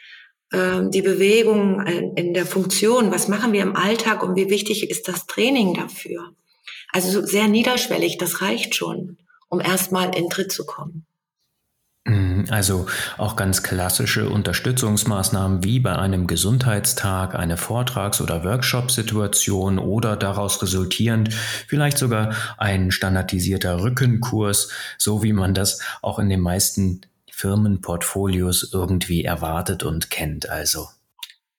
äh, 0.52 0.88
die 0.88 1.02
Bewegung 1.02 1.84
in 2.14 2.34
der 2.34 2.46
Funktion? 2.46 3.10
Was 3.10 3.28
machen 3.28 3.52
wir 3.52 3.62
im 3.62 3.74
Alltag 3.74 4.22
und 4.22 4.36
wie 4.36 4.50
wichtig 4.50 4.90
ist 4.90 5.08
das 5.08 5.26
Training 5.26 5.74
dafür? 5.74 6.32
Also 6.92 7.24
sehr 7.24 7.48
niederschwellig, 7.48 8.18
das 8.18 8.40
reicht 8.40 8.74
schon, 8.74 9.18
um 9.48 9.60
erstmal 9.60 10.16
in 10.16 10.30
Tritt 10.30 10.52
zu 10.52 10.64
kommen. 10.64 11.07
Mhm, 12.08 12.46
also 12.48 12.86
auch 13.18 13.36
ganz 13.36 13.62
klassische 13.62 14.28
Unterstützungsmaßnahmen 14.30 15.62
wie 15.62 15.78
bei 15.78 15.96
einem 15.96 16.26
Gesundheitstag, 16.26 17.34
eine 17.34 17.56
Vortrags- 17.58 18.20
oder 18.20 18.44
Workshop-Situation 18.44 19.78
oder 19.78 20.16
daraus 20.16 20.62
resultierend 20.62 21.34
vielleicht 21.34 21.98
sogar 21.98 22.34
ein 22.56 22.90
standardisierter 22.90 23.82
Rückenkurs, 23.82 24.70
so 24.96 25.22
wie 25.22 25.34
man 25.34 25.52
das 25.52 25.80
auch 26.00 26.18
in 26.18 26.30
den 26.30 26.40
meisten 26.40 27.02
Firmenportfolios 27.30 28.70
irgendwie 28.72 29.24
erwartet 29.24 29.82
und 29.82 30.10
kennt. 30.10 30.48
Also. 30.48 30.88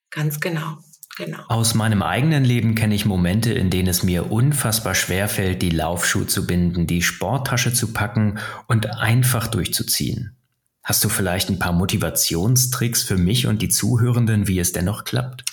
Ganz 0.10 0.40
genau. 0.40 0.80
Genau. 1.20 1.40
Aus 1.50 1.74
meinem 1.74 2.02
eigenen 2.02 2.46
Leben 2.46 2.76
kenne 2.76 2.96
ich 2.96 3.06
Momente, 3.06 3.52
in 3.52 3.70
denen 3.70 3.90
es 3.90 4.04
mir 4.04 4.32
unfassbar 4.32 4.96
schwer 4.96 5.28
fällt, 5.28 5.62
die 5.62 5.70
Laufschuhe 5.70 6.28
zu 6.28 6.48
binden, 6.48 6.88
die 6.88 7.02
Sporttasche 7.02 7.74
zu 7.74 7.92
packen 7.92 8.40
und 8.68 8.96
einfach 8.96 9.48
durchzuziehen. 9.48 10.39
Hast 10.84 11.04
du 11.04 11.10
vielleicht 11.10 11.50
ein 11.50 11.60
paar 11.60 11.74
Motivationstricks 11.74 13.04
für 13.04 13.18
mich 13.18 13.48
und 13.48 13.62
die 13.62 13.70
Zuhörenden, 13.70 14.48
wie 14.48 14.60
es 14.60 14.72
dennoch 14.72 15.04
klappt? 15.04 15.44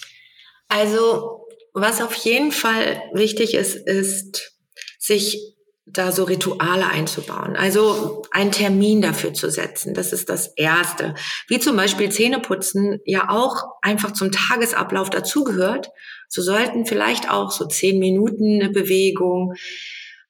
Also, 0.68 1.46
was 1.74 2.00
auf 2.00 2.14
jeden 2.14 2.52
Fall 2.52 3.02
wichtig 3.12 3.54
ist, 3.54 3.74
ist, 3.74 4.56
sich 4.98 5.56
da 5.86 6.10
so 6.10 6.24
Rituale 6.24 6.88
einzubauen. 6.88 7.54
Also 7.54 8.22
einen 8.32 8.50
Termin 8.50 9.00
dafür 9.00 9.32
zu 9.32 9.50
setzen. 9.50 9.94
Das 9.94 10.12
ist 10.12 10.28
das 10.28 10.48
Erste. 10.56 11.14
Wie 11.46 11.60
zum 11.60 11.76
Beispiel 11.76 12.10
Zähneputzen 12.10 12.98
ja 13.04 13.30
auch 13.30 13.62
einfach 13.82 14.12
zum 14.12 14.32
Tagesablauf 14.32 15.10
dazugehört. 15.10 15.90
So 16.28 16.42
sollten 16.42 16.86
vielleicht 16.86 17.30
auch 17.30 17.52
so 17.52 17.66
zehn 17.66 18.00
Minuten 18.00 18.60
eine 18.60 18.70
Bewegung 18.70 19.54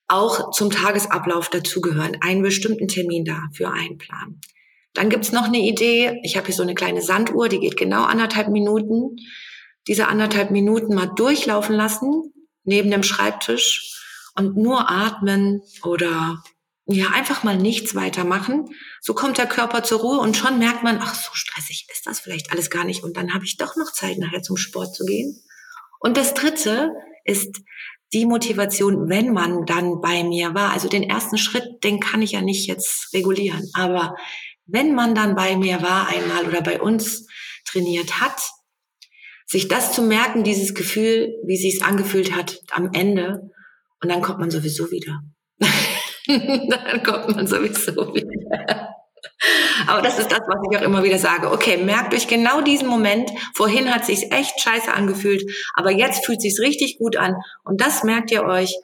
auch 0.08 0.50
zum 0.50 0.70
Tagesablauf 0.70 1.48
dazugehören. 1.48 2.18
Einen 2.20 2.42
bestimmten 2.42 2.86
Termin 2.86 3.24
dafür 3.24 3.72
einplanen. 3.72 4.40
Dann 4.96 5.10
gibt's 5.10 5.30
noch 5.30 5.44
eine 5.44 5.58
Idee. 5.58 6.20
Ich 6.22 6.36
habe 6.36 6.46
hier 6.46 6.54
so 6.54 6.62
eine 6.62 6.74
kleine 6.74 7.02
Sanduhr, 7.02 7.48
die 7.48 7.60
geht 7.60 7.76
genau 7.76 8.04
anderthalb 8.04 8.48
Minuten. 8.48 9.16
Diese 9.86 10.08
anderthalb 10.08 10.50
Minuten 10.50 10.94
mal 10.94 11.10
durchlaufen 11.14 11.76
lassen 11.76 12.32
neben 12.64 12.90
dem 12.90 13.02
Schreibtisch 13.02 13.94
und 14.34 14.56
nur 14.56 14.90
atmen 14.90 15.62
oder 15.84 16.42
ja, 16.88 17.10
einfach 17.10 17.42
mal 17.42 17.56
nichts 17.56 17.94
weitermachen. 17.94 18.66
So 19.00 19.12
kommt 19.12 19.38
der 19.38 19.46
Körper 19.46 19.82
zur 19.82 20.00
Ruhe 20.00 20.18
und 20.18 20.36
schon 20.36 20.58
merkt 20.58 20.82
man, 20.82 20.98
ach, 21.00 21.14
so 21.14 21.30
stressig 21.32 21.86
ist 21.92 22.06
das 22.06 22.20
vielleicht 22.20 22.52
alles 22.52 22.70
gar 22.70 22.84
nicht. 22.84 23.02
Und 23.02 23.16
dann 23.16 23.34
habe 23.34 23.44
ich 23.44 23.56
doch 23.56 23.76
noch 23.76 23.92
Zeit, 23.92 24.18
nachher 24.18 24.42
zum 24.42 24.56
Sport 24.56 24.94
zu 24.94 25.04
gehen. 25.04 25.42
Und 25.98 26.16
das 26.16 26.34
dritte 26.34 26.92
ist 27.24 27.60
die 28.12 28.24
Motivation, 28.24 29.08
wenn 29.08 29.32
man 29.32 29.66
dann 29.66 30.00
bei 30.00 30.22
mir 30.22 30.54
war. 30.54 30.72
Also 30.72 30.88
den 30.88 31.02
ersten 31.02 31.38
Schritt, 31.38 31.82
den 31.82 31.98
kann 31.98 32.22
ich 32.22 32.32
ja 32.32 32.40
nicht 32.40 32.68
jetzt 32.68 33.12
regulieren. 33.12 33.68
Aber 33.74 34.14
wenn 34.66 34.94
man 34.94 35.14
dann 35.14 35.34
bei 35.34 35.56
mir 35.56 35.82
war 35.82 36.08
einmal 36.08 36.46
oder 36.46 36.60
bei 36.60 36.80
uns 36.80 37.26
trainiert 37.64 38.20
hat, 38.20 38.40
sich 39.46 39.68
das 39.68 39.92
zu 39.92 40.02
merken, 40.02 40.44
dieses 40.44 40.74
Gefühl, 40.74 41.34
wie 41.44 41.56
sie 41.56 41.68
es 41.68 41.82
angefühlt 41.82 42.34
hat 42.34 42.60
am 42.72 42.90
Ende, 42.92 43.50
und 44.02 44.12
dann 44.12 44.22
kommt 44.22 44.38
man 44.38 44.50
sowieso 44.50 44.90
wieder. 44.90 45.20
dann 46.26 47.02
kommt 47.02 47.34
man 47.34 47.46
sowieso 47.46 48.14
wieder. 48.14 48.94
Aber 49.86 50.02
das 50.02 50.18
ist 50.18 50.30
das, 50.30 50.40
was 50.40 50.58
ich 50.70 50.78
auch 50.78 50.82
immer 50.82 51.02
wieder 51.02 51.18
sage. 51.18 51.50
Okay, 51.50 51.76
merkt 51.78 52.14
euch 52.14 52.28
genau 52.28 52.60
diesen 52.60 52.88
Moment. 52.88 53.30
Vorhin 53.54 53.92
hat 53.92 54.04
sich's 54.04 54.24
echt 54.30 54.60
scheiße 54.60 54.92
angefühlt, 54.92 55.42
aber 55.74 55.90
jetzt 55.90 56.24
fühlt 56.24 56.40
sich's 56.40 56.60
richtig 56.60 56.98
gut 56.98 57.16
an. 57.16 57.34
Und 57.64 57.80
das 57.80 58.04
merkt 58.04 58.30
ihr 58.30 58.44
euch. 58.44 58.74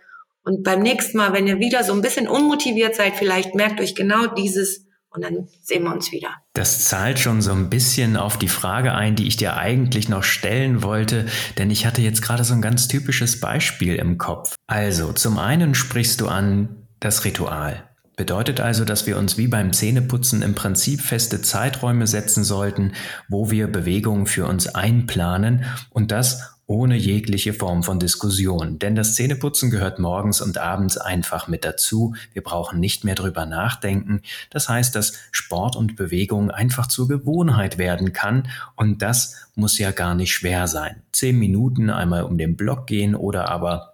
Und 0.45 0.65
beim 0.65 0.81
nächsten 0.81 1.19
Mal, 1.19 1.33
wenn 1.33 1.47
ihr 1.47 1.59
wieder 1.59 1.85
so 1.85 1.93
ein 1.93 2.03
bisschen 2.03 2.27
unmotiviert 2.27 2.97
seid, 2.97 3.15
vielleicht 3.15 3.55
merkt 3.55 3.81
euch 3.81 3.95
genau 3.95 4.27
dieses 4.27 4.87
und 5.15 5.23
dann 5.23 5.49
sehen 5.63 5.85
wir 5.85 5.93
uns 5.93 6.13
wieder. 6.13 6.31
Das 6.55 6.85
zahlt 6.85 7.19
schon 7.19 7.43
so 7.43 7.53
ein 7.53 7.71
bisschen 7.71 8.17
auf 8.17 8.39
die 8.39 8.49
Frage 8.49 8.95
ein, 8.95 9.17
die 9.17 9.27
ich 9.27 9.37
dir 9.37 9.57
eigentlich 9.57 10.09
noch 10.09 10.25
stellen 10.25 10.83
wollte, 10.83 11.27
denn 11.59 11.71
ich 11.71 11.87
hatte 11.87 12.03
jetzt 12.03 12.23
gerade 12.23 12.45
so 12.45 12.55
ein 12.55 12.63
ganz 12.63 12.89
typisches 12.89 13.41
Beispiel 13.41 13.97
im 13.97 14.19
Kopf. 14.19 14.57
Also, 14.67 15.13
zum 15.13 15.39
einen 15.39 15.75
sprichst 15.75 16.21
du 16.21 16.29
an 16.29 16.87
das 17.01 17.25
Ritual. 17.25 17.89
Bedeutet 18.17 18.61
also, 18.61 18.85
dass 18.85 19.07
wir 19.07 19.17
uns 19.17 19.39
wie 19.39 19.49
beim 19.49 19.73
Zähneputzen 19.73 20.43
im 20.43 20.55
Prinzip 20.55 21.01
feste 21.01 21.41
Zeiträume 21.41 22.07
setzen 22.07 22.45
sollten, 22.45 22.93
wo 23.29 23.51
wir 23.51 23.69
Bewegungen 23.69 24.27
für 24.27 24.47
uns 24.47 24.69
einplanen 24.69 25.65
und 25.91 26.13
das 26.13 26.52
ohne 26.67 26.97
jegliche 26.97 27.53
Form 27.53 27.83
von 27.83 27.99
Diskussion. 27.99 28.79
Denn 28.79 28.95
das 28.95 29.15
Zähneputzen 29.15 29.71
gehört 29.71 29.99
morgens 29.99 30.41
und 30.41 30.59
abends 30.59 30.97
einfach 30.97 31.49
mit 31.49 31.65
dazu. 31.65 32.15
Wir 32.33 32.43
brauchen 32.43 32.81
nicht 32.81 33.05
mehr 33.05 33.15
drüber 33.15 33.47
nachdenken. 33.47 34.23
Das 34.51 34.69
heißt, 34.69 34.95
dass 34.95 35.15
Sport 35.33 35.77
und 35.77 35.97
Bewegung 35.97 36.51
einfach 36.51 36.87
zur 36.87 37.09
Gewohnheit 37.09 37.79
werden 37.79 38.13
kann 38.13 38.49
und 38.77 39.03
das 39.03 39.49
muss 39.55 39.79
ja 39.79 39.91
gar 39.91 40.15
nicht 40.15 40.33
schwer 40.33 40.67
sein. 40.67 41.03
Zehn 41.13 41.39
Minuten 41.39 41.91
einmal 41.91 42.23
um 42.23 42.39
den 42.39 42.57
Block 42.57 42.87
gehen 42.87 43.15
oder 43.15 43.49
aber 43.49 43.93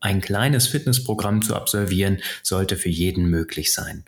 ein 0.00 0.20
kleines 0.20 0.66
Fitnessprogramm 0.66 1.42
zu 1.42 1.54
absolvieren, 1.54 2.18
sollte 2.42 2.76
für 2.76 2.88
jeden 2.88 3.26
möglich 3.26 3.72
sein. 3.72 4.04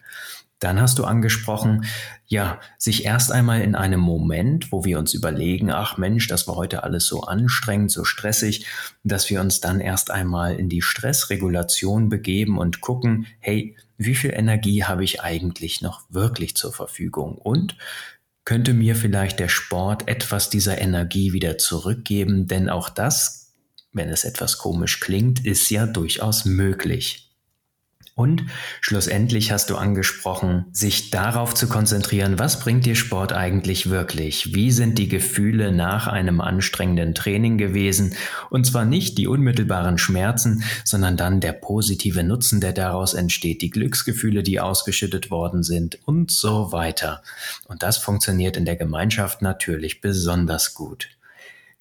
Dann 0.64 0.80
hast 0.80 0.98
du 0.98 1.04
angesprochen, 1.04 1.84
ja, 2.26 2.58
sich 2.78 3.04
erst 3.04 3.30
einmal 3.30 3.60
in 3.60 3.74
einem 3.74 4.00
Moment, 4.00 4.72
wo 4.72 4.82
wir 4.82 4.98
uns 4.98 5.12
überlegen, 5.12 5.70
ach 5.70 5.98
Mensch, 5.98 6.26
das 6.26 6.48
war 6.48 6.56
heute 6.56 6.84
alles 6.84 7.06
so 7.06 7.20
anstrengend, 7.24 7.90
so 7.90 8.04
stressig, 8.04 8.64
dass 9.02 9.28
wir 9.28 9.42
uns 9.42 9.60
dann 9.60 9.78
erst 9.78 10.10
einmal 10.10 10.56
in 10.56 10.70
die 10.70 10.80
Stressregulation 10.80 12.08
begeben 12.08 12.56
und 12.56 12.80
gucken, 12.80 13.26
hey, 13.40 13.76
wie 13.98 14.14
viel 14.14 14.32
Energie 14.32 14.84
habe 14.84 15.04
ich 15.04 15.20
eigentlich 15.20 15.82
noch 15.82 16.00
wirklich 16.08 16.56
zur 16.56 16.72
Verfügung? 16.72 17.36
Und 17.36 17.76
könnte 18.46 18.72
mir 18.72 18.96
vielleicht 18.96 19.40
der 19.40 19.50
Sport 19.50 20.08
etwas 20.08 20.48
dieser 20.48 20.78
Energie 20.80 21.34
wieder 21.34 21.58
zurückgeben? 21.58 22.46
Denn 22.46 22.70
auch 22.70 22.88
das, 22.88 23.52
wenn 23.92 24.08
es 24.08 24.24
etwas 24.24 24.56
komisch 24.56 25.00
klingt, 25.00 25.44
ist 25.44 25.68
ja 25.68 25.84
durchaus 25.84 26.46
möglich. 26.46 27.23
Und 28.16 28.44
schlussendlich 28.80 29.50
hast 29.50 29.70
du 29.70 29.76
angesprochen, 29.76 30.66
sich 30.70 31.10
darauf 31.10 31.52
zu 31.52 31.66
konzentrieren, 31.66 32.38
was 32.38 32.60
bringt 32.60 32.86
dir 32.86 32.94
Sport 32.94 33.32
eigentlich 33.32 33.90
wirklich? 33.90 34.54
Wie 34.54 34.70
sind 34.70 34.98
die 34.98 35.08
Gefühle 35.08 35.72
nach 35.72 36.06
einem 36.06 36.40
anstrengenden 36.40 37.16
Training 37.16 37.58
gewesen? 37.58 38.14
Und 38.50 38.66
zwar 38.66 38.84
nicht 38.84 39.18
die 39.18 39.26
unmittelbaren 39.26 39.98
Schmerzen, 39.98 40.62
sondern 40.84 41.16
dann 41.16 41.40
der 41.40 41.54
positive 41.54 42.22
Nutzen, 42.22 42.60
der 42.60 42.72
daraus 42.72 43.14
entsteht, 43.14 43.62
die 43.62 43.70
Glücksgefühle, 43.70 44.44
die 44.44 44.60
ausgeschüttet 44.60 45.32
worden 45.32 45.64
sind 45.64 45.98
und 46.04 46.30
so 46.30 46.70
weiter. 46.70 47.20
Und 47.66 47.82
das 47.82 47.98
funktioniert 47.98 48.56
in 48.56 48.64
der 48.64 48.76
Gemeinschaft 48.76 49.42
natürlich 49.42 50.00
besonders 50.00 50.74
gut. 50.74 51.08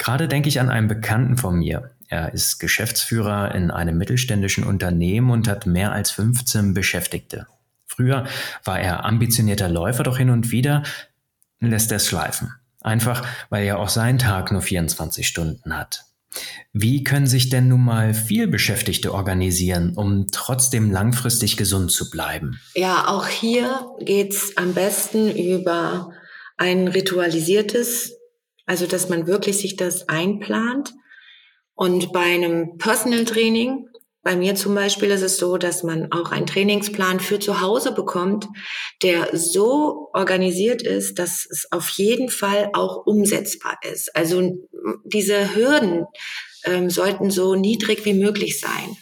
Gerade 0.03 0.27
denke 0.27 0.49
ich 0.49 0.59
an 0.59 0.69
einen 0.69 0.89
Bekannten 0.89 1.37
von 1.37 1.59
mir. 1.59 1.91
Er 2.09 2.33
ist 2.33 2.59
Geschäftsführer 2.59 3.55
in 3.55 3.71
einem 3.71 3.97
mittelständischen 3.97 4.65
Unternehmen 4.65 5.31
und 5.31 5.47
hat 5.47 5.65
mehr 5.65 5.93
als 5.93 6.11
15 6.11 6.73
Beschäftigte. 6.73 7.47
Früher 7.85 8.25
war 8.65 8.81
er 8.81 9.05
ambitionierter 9.05 9.69
Läufer, 9.69 10.03
doch 10.03 10.17
hin 10.17 10.29
und 10.29 10.51
wieder 10.51 10.83
lässt 11.61 11.89
er 11.89 11.97
es 11.97 12.07
schleifen. 12.07 12.51
Einfach, 12.81 13.25
weil 13.49 13.65
er 13.65 13.79
auch 13.79 13.87
seinen 13.87 14.19
Tag 14.19 14.51
nur 14.51 14.61
24 14.61 15.25
Stunden 15.25 15.73
hat. 15.73 16.03
Wie 16.73 17.05
können 17.05 17.27
sich 17.27 17.47
denn 17.47 17.69
nun 17.69 17.85
mal 17.85 18.13
viel 18.13 18.47
Beschäftigte 18.47 19.13
organisieren, 19.13 19.93
um 19.95 20.27
trotzdem 20.33 20.91
langfristig 20.91 21.55
gesund 21.55 21.93
zu 21.93 22.09
bleiben? 22.09 22.59
Ja, 22.75 23.07
auch 23.07 23.27
hier 23.27 23.85
geht's 24.01 24.57
am 24.57 24.73
besten 24.73 25.31
über 25.31 26.11
ein 26.57 26.89
ritualisiertes, 26.89 28.17
also 28.65 28.87
dass 28.87 29.09
man 29.09 29.27
wirklich 29.27 29.57
sich 29.57 29.75
das 29.75 30.09
einplant 30.09 30.93
und 31.75 32.13
bei 32.13 32.21
einem 32.21 32.77
Personal 32.77 33.25
Training, 33.25 33.87
bei 34.21 34.37
mir 34.37 34.55
zum 34.55 34.73
Beispiel 34.73 35.11
ist 35.11 35.21
es 35.21 35.37
so, 35.37 35.57
dass 35.57 35.83
man 35.83 36.11
auch 36.11 36.31
einen 36.31 36.47
Trainingsplan 36.47 37.19
für 37.19 37.39
zu 37.39 37.59
Hause 37.59 37.91
bekommt, 37.91 38.47
der 39.01 39.35
so 39.37 40.09
organisiert 40.13 40.81
ist, 40.81 41.19
dass 41.19 41.45
es 41.49 41.67
auf 41.71 41.89
jeden 41.89 42.29
Fall 42.29 42.69
auch 42.73 43.05
umsetzbar 43.05 43.77
ist. 43.91 44.15
Also 44.15 44.65
diese 45.03 45.55
Hürden 45.55 46.05
ähm, 46.63 46.89
sollten 46.89 47.31
so 47.31 47.55
niedrig 47.55 48.05
wie 48.05 48.13
möglich 48.13 48.61
sein. 48.61 48.95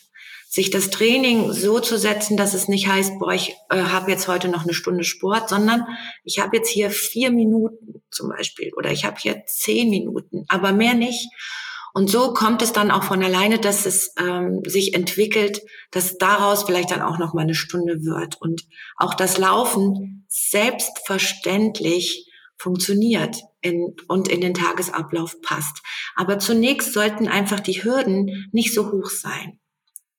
Sich 0.53 0.69
das 0.69 0.89
Training 0.89 1.53
so 1.53 1.79
zu 1.79 1.97
setzen, 1.97 2.35
dass 2.35 2.53
es 2.53 2.67
nicht 2.67 2.89
heißt, 2.89 3.19
boah, 3.19 3.31
ich 3.31 3.55
äh, 3.69 3.77
habe 3.77 4.11
jetzt 4.11 4.27
heute 4.27 4.49
noch 4.49 4.63
eine 4.63 4.73
Stunde 4.73 5.05
Sport, 5.05 5.47
sondern 5.47 5.87
ich 6.25 6.39
habe 6.39 6.57
jetzt 6.57 6.67
hier 6.67 6.89
vier 6.89 7.31
Minuten 7.31 8.03
zum 8.11 8.27
Beispiel 8.27 8.73
oder 8.75 8.91
ich 8.91 9.05
habe 9.05 9.15
hier 9.17 9.45
zehn 9.45 9.89
Minuten, 9.89 10.43
aber 10.49 10.73
mehr 10.73 10.93
nicht. 10.93 11.29
Und 11.93 12.09
so 12.09 12.33
kommt 12.33 12.61
es 12.61 12.73
dann 12.73 12.91
auch 12.91 13.03
von 13.03 13.23
alleine, 13.23 13.59
dass 13.59 13.85
es 13.85 14.13
ähm, 14.19 14.61
sich 14.65 14.93
entwickelt, 14.93 15.61
dass 15.89 16.17
daraus 16.17 16.63
vielleicht 16.63 16.91
dann 16.91 17.01
auch 17.01 17.17
noch 17.17 17.33
mal 17.33 17.43
eine 17.43 17.55
Stunde 17.55 18.03
wird 18.03 18.41
und 18.41 18.67
auch 18.97 19.13
das 19.13 19.37
Laufen 19.37 20.25
selbstverständlich 20.27 22.29
funktioniert 22.57 23.37
in, 23.61 23.95
und 24.09 24.27
in 24.27 24.41
den 24.41 24.53
Tagesablauf 24.53 25.41
passt. 25.41 25.81
Aber 26.17 26.39
zunächst 26.39 26.91
sollten 26.91 27.29
einfach 27.29 27.61
die 27.61 27.83
Hürden 27.83 28.49
nicht 28.51 28.73
so 28.73 28.91
hoch 28.91 29.09
sein. 29.09 29.60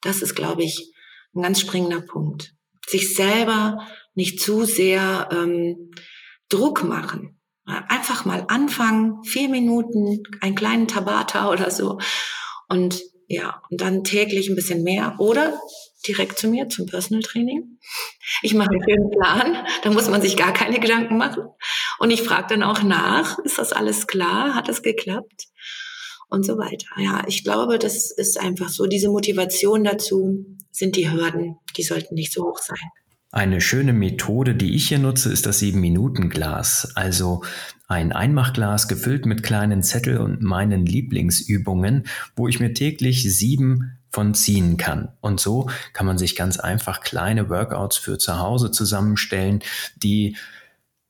Das 0.03 0.23
ist, 0.23 0.35
glaube 0.35 0.63
ich, 0.63 0.93
ein 1.35 1.43
ganz 1.43 1.61
springender 1.61 2.01
Punkt. 2.01 2.55
Sich 2.87 3.15
selber 3.15 3.87
nicht 4.15 4.41
zu 4.41 4.65
sehr 4.65 5.29
ähm, 5.33 5.93
Druck 6.49 6.85
machen. 6.85 7.39
Einfach 7.65 8.25
mal 8.25 8.45
anfangen, 8.49 9.23
vier 9.25 9.49
Minuten, 9.49 10.23
einen 10.41 10.55
kleinen 10.55 10.89
Tabata 10.89 11.49
oder 11.53 11.71
so. 11.71 11.99
Und 12.69 13.01
ja, 13.29 13.63
und 13.71 13.81
dann 13.81 14.05
täglich 14.05 14.49
ein 14.49 14.57
bisschen 14.57 14.83
mehr 14.83 15.15
oder 15.19 15.59
direkt 16.07 16.39
zu 16.39 16.49
mir 16.49 16.69
zum 16.69 16.87
Personal 16.87 17.23
Training. 17.23 17.79
Ich 18.43 18.55
mache 18.55 18.71
einen 18.71 18.83
schönen 18.83 19.11
Plan, 19.11 19.67
da 19.83 19.91
muss 19.91 20.11
man 20.11 20.21
sich 20.21 20.37
gar 20.37 20.53
keine 20.53 20.81
Gedanken 20.81 21.17
machen. 21.17 21.45
Und 21.99 22.11
ich 22.11 22.23
frage 22.23 22.49
dann 22.49 22.63
auch 22.63 22.83
nach, 22.83 23.39
ist 23.39 23.59
das 23.59 23.73
alles 23.73 24.07
klar? 24.07 24.55
Hat 24.55 24.69
das 24.69 24.83
geklappt? 24.83 25.47
Und 26.33 26.47
so 26.47 26.57
weiter. 26.57 26.87
Ja, 26.97 27.25
ich 27.27 27.45
glaube, 27.45 27.79
das 27.79 28.11
ist 28.11 28.41
einfach 28.41 28.71
so. 28.71 28.87
Diese 28.87 29.11
Motivation 29.11 29.85
dazu 29.85 30.47
sind 30.71 30.97
die 30.97 31.13
Hürden, 31.13 31.59
die 31.77 31.83
sollten 31.83 32.15
nicht 32.15 32.33
so 32.33 32.45
hoch 32.45 32.59
sein. 32.59 32.79
Eine 33.31 33.61
schöne 33.61 33.93
Methode, 33.93 34.55
die 34.55 34.75
ich 34.75 34.89
hier 34.89 34.99
nutze, 34.99 35.31
ist 35.31 35.45
das 35.45 35.61
7-Minuten-Glas. 35.61 36.93
Also 36.95 37.43
ein 37.87 38.13
Einmachglas 38.13 38.89
gefüllt 38.89 39.27
mit 39.27 39.43
kleinen 39.43 39.83
Zettel 39.83 40.17
und 40.17 40.41
meinen 40.41 40.87
Lieblingsübungen, 40.87 42.05
wo 42.35 42.49
ich 42.49 42.61
mir 42.61 42.73
täglich 42.73 43.25
sieben 43.37 43.99
von 44.09 44.33
ziehen 44.33 44.79
kann. 44.79 45.11
Und 45.21 45.39
so 45.39 45.69
kann 45.93 46.07
man 46.07 46.17
sich 46.17 46.35
ganz 46.35 46.59
einfach 46.59 47.03
kleine 47.03 47.51
Workouts 47.51 47.99
für 47.99 48.17
zu 48.17 48.39
Hause 48.39 48.71
zusammenstellen, 48.71 49.61
die 49.97 50.39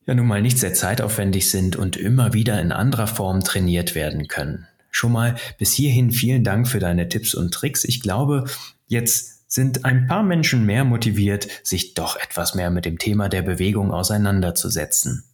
ja 0.05 0.15
nun 0.15 0.27
mal 0.27 0.43
nicht 0.43 0.59
sehr 0.59 0.75
zeitaufwendig 0.75 1.49
sind 1.49 1.77
und 1.77 1.97
immer 1.97 2.33
wieder 2.33 2.61
in 2.61 2.73
anderer 2.73 3.07
Form 3.07 3.45
trainiert 3.45 3.95
werden 3.95 4.27
können. 4.27 4.67
Schon 4.93 5.11
mal 5.11 5.35
bis 5.59 5.73
hierhin 5.73 6.13
vielen 6.13 6.45
Dank 6.45 6.69
für 6.69 6.79
deine 6.79 7.09
Tipps 7.09 7.35
und 7.35 7.53
Tricks. 7.53 7.83
Ich 7.83 8.03
glaube, 8.03 8.45
jetzt 8.87 9.51
sind 9.51 9.85
ein 9.85 10.07
paar 10.07 10.23
Menschen 10.23 10.65
mehr 10.65 10.85
motiviert, 10.85 11.49
sich 11.65 11.95
doch 11.95 12.17
etwas 12.17 12.55
mehr 12.55 12.71
mit 12.71 12.85
dem 12.85 12.99
Thema 12.99 13.29
der 13.29 13.43
Bewegung 13.43 13.91
auseinanderzusetzen. 13.91 15.25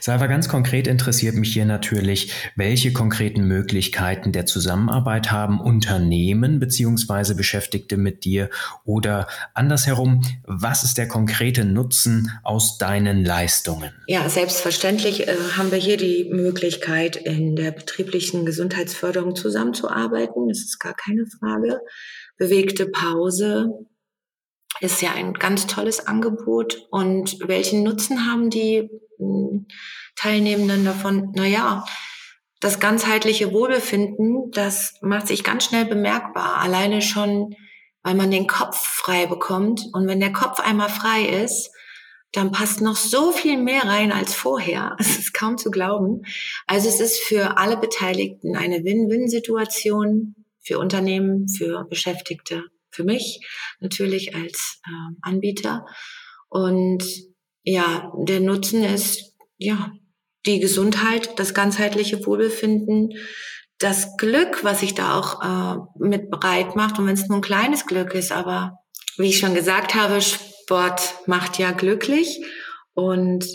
Salva, 0.00 0.26
ganz 0.26 0.48
konkret 0.48 0.86
interessiert 0.86 1.34
mich 1.34 1.52
hier 1.52 1.64
natürlich, 1.64 2.32
welche 2.54 2.92
konkreten 2.92 3.46
Möglichkeiten 3.46 4.32
der 4.32 4.46
Zusammenarbeit 4.46 5.30
haben 5.30 5.60
Unternehmen 5.60 6.60
bzw. 6.60 7.34
Beschäftigte 7.34 7.96
mit 7.96 8.24
dir 8.24 8.50
oder 8.84 9.26
andersherum, 9.54 10.22
was 10.44 10.84
ist 10.84 10.98
der 10.98 11.08
konkrete 11.08 11.64
Nutzen 11.64 12.30
aus 12.42 12.78
deinen 12.78 13.24
Leistungen? 13.24 13.92
Ja, 14.06 14.28
selbstverständlich 14.28 15.26
äh, 15.26 15.36
haben 15.56 15.70
wir 15.70 15.78
hier 15.78 15.96
die 15.96 16.28
Möglichkeit, 16.30 17.16
in 17.16 17.56
der 17.56 17.72
betrieblichen 17.72 18.46
Gesundheitsförderung 18.46 19.34
zusammenzuarbeiten. 19.34 20.48
Das 20.48 20.58
ist 20.58 20.78
gar 20.78 20.94
keine 20.94 21.26
Frage 21.26 21.80
bewegte 22.36 22.86
Pause 22.86 23.86
ist 24.80 25.02
ja 25.02 25.12
ein 25.12 25.34
ganz 25.34 25.66
tolles 25.66 26.06
Angebot. 26.06 26.86
Und 26.90 27.38
welchen 27.46 27.82
Nutzen 27.82 28.30
haben 28.30 28.50
die 28.50 28.88
hm, 29.18 29.66
Teilnehmenden 30.16 30.84
davon? 30.84 31.32
Naja, 31.34 31.84
das 32.60 32.80
ganzheitliche 32.80 33.52
Wohlbefinden, 33.52 34.50
das 34.50 34.94
macht 35.02 35.28
sich 35.28 35.44
ganz 35.44 35.64
schnell 35.64 35.84
bemerkbar. 35.84 36.56
Alleine 36.56 37.02
schon, 37.02 37.54
weil 38.02 38.14
man 38.14 38.30
den 38.30 38.46
Kopf 38.46 38.76
frei 38.76 39.26
bekommt. 39.26 39.82
Und 39.92 40.06
wenn 40.06 40.20
der 40.20 40.32
Kopf 40.32 40.60
einmal 40.60 40.88
frei 40.88 41.22
ist, 41.22 41.70
dann 42.32 42.52
passt 42.52 42.80
noch 42.80 42.96
so 42.96 43.32
viel 43.32 43.56
mehr 43.56 43.84
rein 43.84 44.12
als 44.12 44.34
vorher. 44.34 44.96
Es 45.00 45.18
ist 45.18 45.32
kaum 45.32 45.58
zu 45.58 45.70
glauben. 45.70 46.22
Also 46.66 46.88
es 46.88 47.00
ist 47.00 47.18
für 47.20 47.56
alle 47.58 47.76
Beteiligten 47.76 48.56
eine 48.56 48.84
Win-Win-Situation 48.84 50.34
für 50.62 50.78
Unternehmen, 50.78 51.48
für 51.48 51.84
Beschäftigte, 51.84 52.64
für 52.96 53.04
mich 53.04 53.40
natürlich 53.80 54.34
als 54.34 54.80
äh, 54.86 55.14
Anbieter. 55.22 55.86
Und 56.48 57.04
ja, 57.62 58.12
der 58.26 58.40
Nutzen 58.40 58.82
ist 58.82 59.34
ja 59.58 59.92
die 60.46 60.60
Gesundheit, 60.60 61.38
das 61.38 61.54
ganzheitliche 61.54 62.24
Wohlbefinden, 62.24 63.12
das 63.78 64.16
Glück, 64.16 64.64
was 64.64 64.80
sich 64.80 64.94
da 64.94 65.18
auch 65.18 65.42
äh, 65.42 65.78
mit 65.98 66.30
bereit 66.30 66.76
macht. 66.76 66.98
Und 66.98 67.06
wenn 67.06 67.14
es 67.14 67.28
nur 67.28 67.38
ein 67.38 67.42
kleines 67.42 67.86
Glück 67.86 68.14
ist, 68.14 68.32
aber 68.32 68.78
wie 69.18 69.28
ich 69.28 69.38
schon 69.38 69.54
gesagt 69.54 69.94
habe, 69.94 70.20
Sport 70.22 71.14
macht 71.26 71.58
ja 71.58 71.72
glücklich. 71.72 72.44
Und 72.94 73.46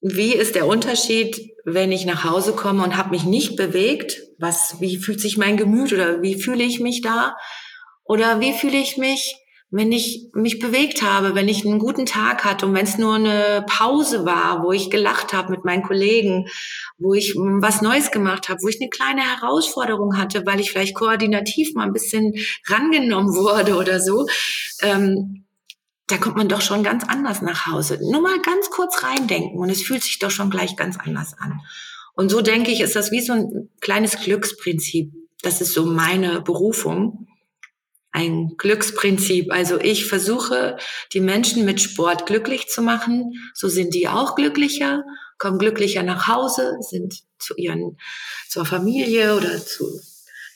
wie 0.00 0.34
ist 0.34 0.56
der 0.56 0.66
Unterschied, 0.66 1.40
wenn 1.64 1.92
ich 1.92 2.04
nach 2.04 2.24
Hause 2.24 2.52
komme 2.52 2.82
und 2.82 2.96
habe 2.96 3.10
mich 3.10 3.24
nicht 3.24 3.56
bewegt? 3.56 4.20
Was, 4.38 4.80
wie 4.80 4.98
fühlt 4.98 5.20
sich 5.20 5.38
mein 5.38 5.56
Gemüt 5.56 5.92
oder 5.92 6.20
wie 6.22 6.40
fühle 6.40 6.64
ich 6.64 6.80
mich 6.80 7.00
da? 7.00 7.36
Oder 8.04 8.40
wie 8.40 8.52
fühle 8.52 8.78
ich 8.78 8.96
mich, 8.96 9.36
wenn 9.70 9.90
ich 9.90 10.28
mich 10.34 10.58
bewegt 10.58 11.00
habe, 11.00 11.34
wenn 11.34 11.48
ich 11.48 11.64
einen 11.64 11.78
guten 11.78 12.04
Tag 12.04 12.44
hatte 12.44 12.66
und 12.66 12.74
wenn 12.74 12.84
es 12.84 12.98
nur 12.98 13.14
eine 13.14 13.64
Pause 13.66 14.26
war, 14.26 14.62
wo 14.62 14.70
ich 14.70 14.90
gelacht 14.90 15.32
habe 15.32 15.50
mit 15.50 15.64
meinen 15.64 15.82
Kollegen, 15.82 16.46
wo 16.98 17.14
ich 17.14 17.34
was 17.34 17.80
Neues 17.80 18.10
gemacht 18.10 18.50
habe, 18.50 18.60
wo 18.62 18.68
ich 18.68 18.80
eine 18.80 18.90
kleine 18.90 19.22
Herausforderung 19.22 20.18
hatte, 20.18 20.44
weil 20.44 20.60
ich 20.60 20.70
vielleicht 20.70 20.94
koordinativ 20.94 21.74
mal 21.74 21.86
ein 21.86 21.94
bisschen 21.94 22.34
rangenommen 22.68 23.34
wurde 23.34 23.76
oder 23.76 23.98
so. 23.98 24.26
Ähm, 24.82 25.46
da 26.06 26.18
kommt 26.18 26.36
man 26.36 26.48
doch 26.48 26.60
schon 26.60 26.82
ganz 26.82 27.04
anders 27.08 27.40
nach 27.40 27.66
Hause. 27.66 27.98
Nur 28.02 28.20
mal 28.20 28.42
ganz 28.42 28.68
kurz 28.68 29.02
reindenken 29.02 29.58
und 29.58 29.70
es 29.70 29.82
fühlt 29.82 30.02
sich 30.02 30.18
doch 30.18 30.30
schon 30.30 30.50
gleich 30.50 30.76
ganz 30.76 30.98
anders 30.98 31.34
an. 31.38 31.62
Und 32.14 32.30
so 32.30 32.42
denke 32.42 32.70
ich, 32.70 32.82
ist 32.82 32.94
das 32.94 33.10
wie 33.10 33.22
so 33.22 33.32
ein 33.32 33.70
kleines 33.80 34.18
Glücksprinzip. 34.20 35.12
Das 35.40 35.62
ist 35.62 35.72
so 35.72 35.86
meine 35.86 36.42
Berufung. 36.42 37.26
Ein 38.12 38.54
Glücksprinzip. 38.58 39.52
Also 39.52 39.80
ich 39.80 40.06
versuche, 40.06 40.76
die 41.12 41.20
Menschen 41.20 41.64
mit 41.64 41.80
Sport 41.80 42.26
glücklich 42.26 42.68
zu 42.68 42.82
machen. 42.82 43.32
So 43.54 43.68
sind 43.68 43.94
die 43.94 44.08
auch 44.08 44.34
glücklicher, 44.34 45.02
kommen 45.38 45.58
glücklicher 45.58 46.02
nach 46.02 46.28
Hause, 46.28 46.76
sind 46.80 47.22
zu 47.38 47.56
ihren, 47.56 47.98
zur 48.48 48.66
Familie 48.66 49.34
oder 49.36 49.64
zu 49.64 50.00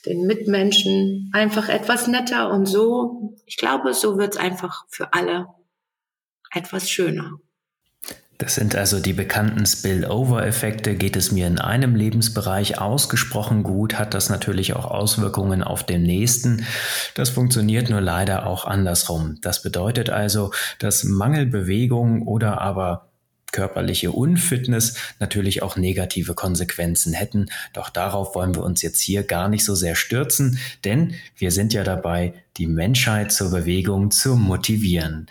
den 0.05 0.25
Mitmenschen 0.25 1.29
einfach 1.33 1.69
etwas 1.69 2.07
netter 2.07 2.49
und 2.51 2.65
so, 2.65 3.35
ich 3.45 3.57
glaube, 3.57 3.93
so 3.93 4.17
wird 4.17 4.35
es 4.35 4.39
einfach 4.39 4.85
für 4.89 5.13
alle 5.13 5.47
etwas 6.51 6.89
schöner. 6.89 7.39
Das 8.37 8.53
sind 8.53 8.75
also 8.75 8.99
die 8.99 9.13
bekannten 9.13 9.65
Spillover-Effekte. 9.65 10.95
Geht 10.95 11.15
es 11.15 11.31
mir 11.31 11.47
in 11.47 11.59
einem 11.59 11.95
Lebensbereich 11.95 12.79
ausgesprochen 12.79 13.63
gut, 13.63 13.97
hat 13.97 14.13
das 14.13 14.29
natürlich 14.29 14.75
auch 14.75 14.85
Auswirkungen 14.85 15.63
auf 15.63 15.83
den 15.83 16.03
nächsten. 16.03 16.65
Das 17.15 17.29
funktioniert 17.29 17.89
nur 17.89 18.01
leider 18.01 18.45
auch 18.45 18.65
andersrum. 18.65 19.37
Das 19.41 19.63
bedeutet 19.63 20.11
also, 20.11 20.51
dass 20.77 21.03
Mangelbewegung 21.03 22.27
oder 22.27 22.61
aber 22.61 23.07
körperliche 23.51 24.11
Unfitness 24.11 24.97
natürlich 25.19 25.63
auch 25.63 25.77
negative 25.77 26.35
Konsequenzen 26.35 27.13
hätten. 27.13 27.47
Doch 27.73 27.89
darauf 27.89 28.35
wollen 28.35 28.53
wir 28.53 28.61
uns 28.61 28.83
jetzt 28.83 28.99
hier 28.99 29.23
gar 29.23 29.49
nicht 29.49 29.65
so 29.65 29.73
sehr 29.73 29.95
stürzen, 29.95 30.59
denn 30.83 31.15
wir 31.37 31.51
sind 31.51 31.73
ja 31.73 31.83
dabei, 31.83 32.33
die 32.57 32.67
Menschheit 32.67 33.31
zur 33.31 33.49
Bewegung 33.49 34.11
zu 34.11 34.35
motivieren. 34.35 35.27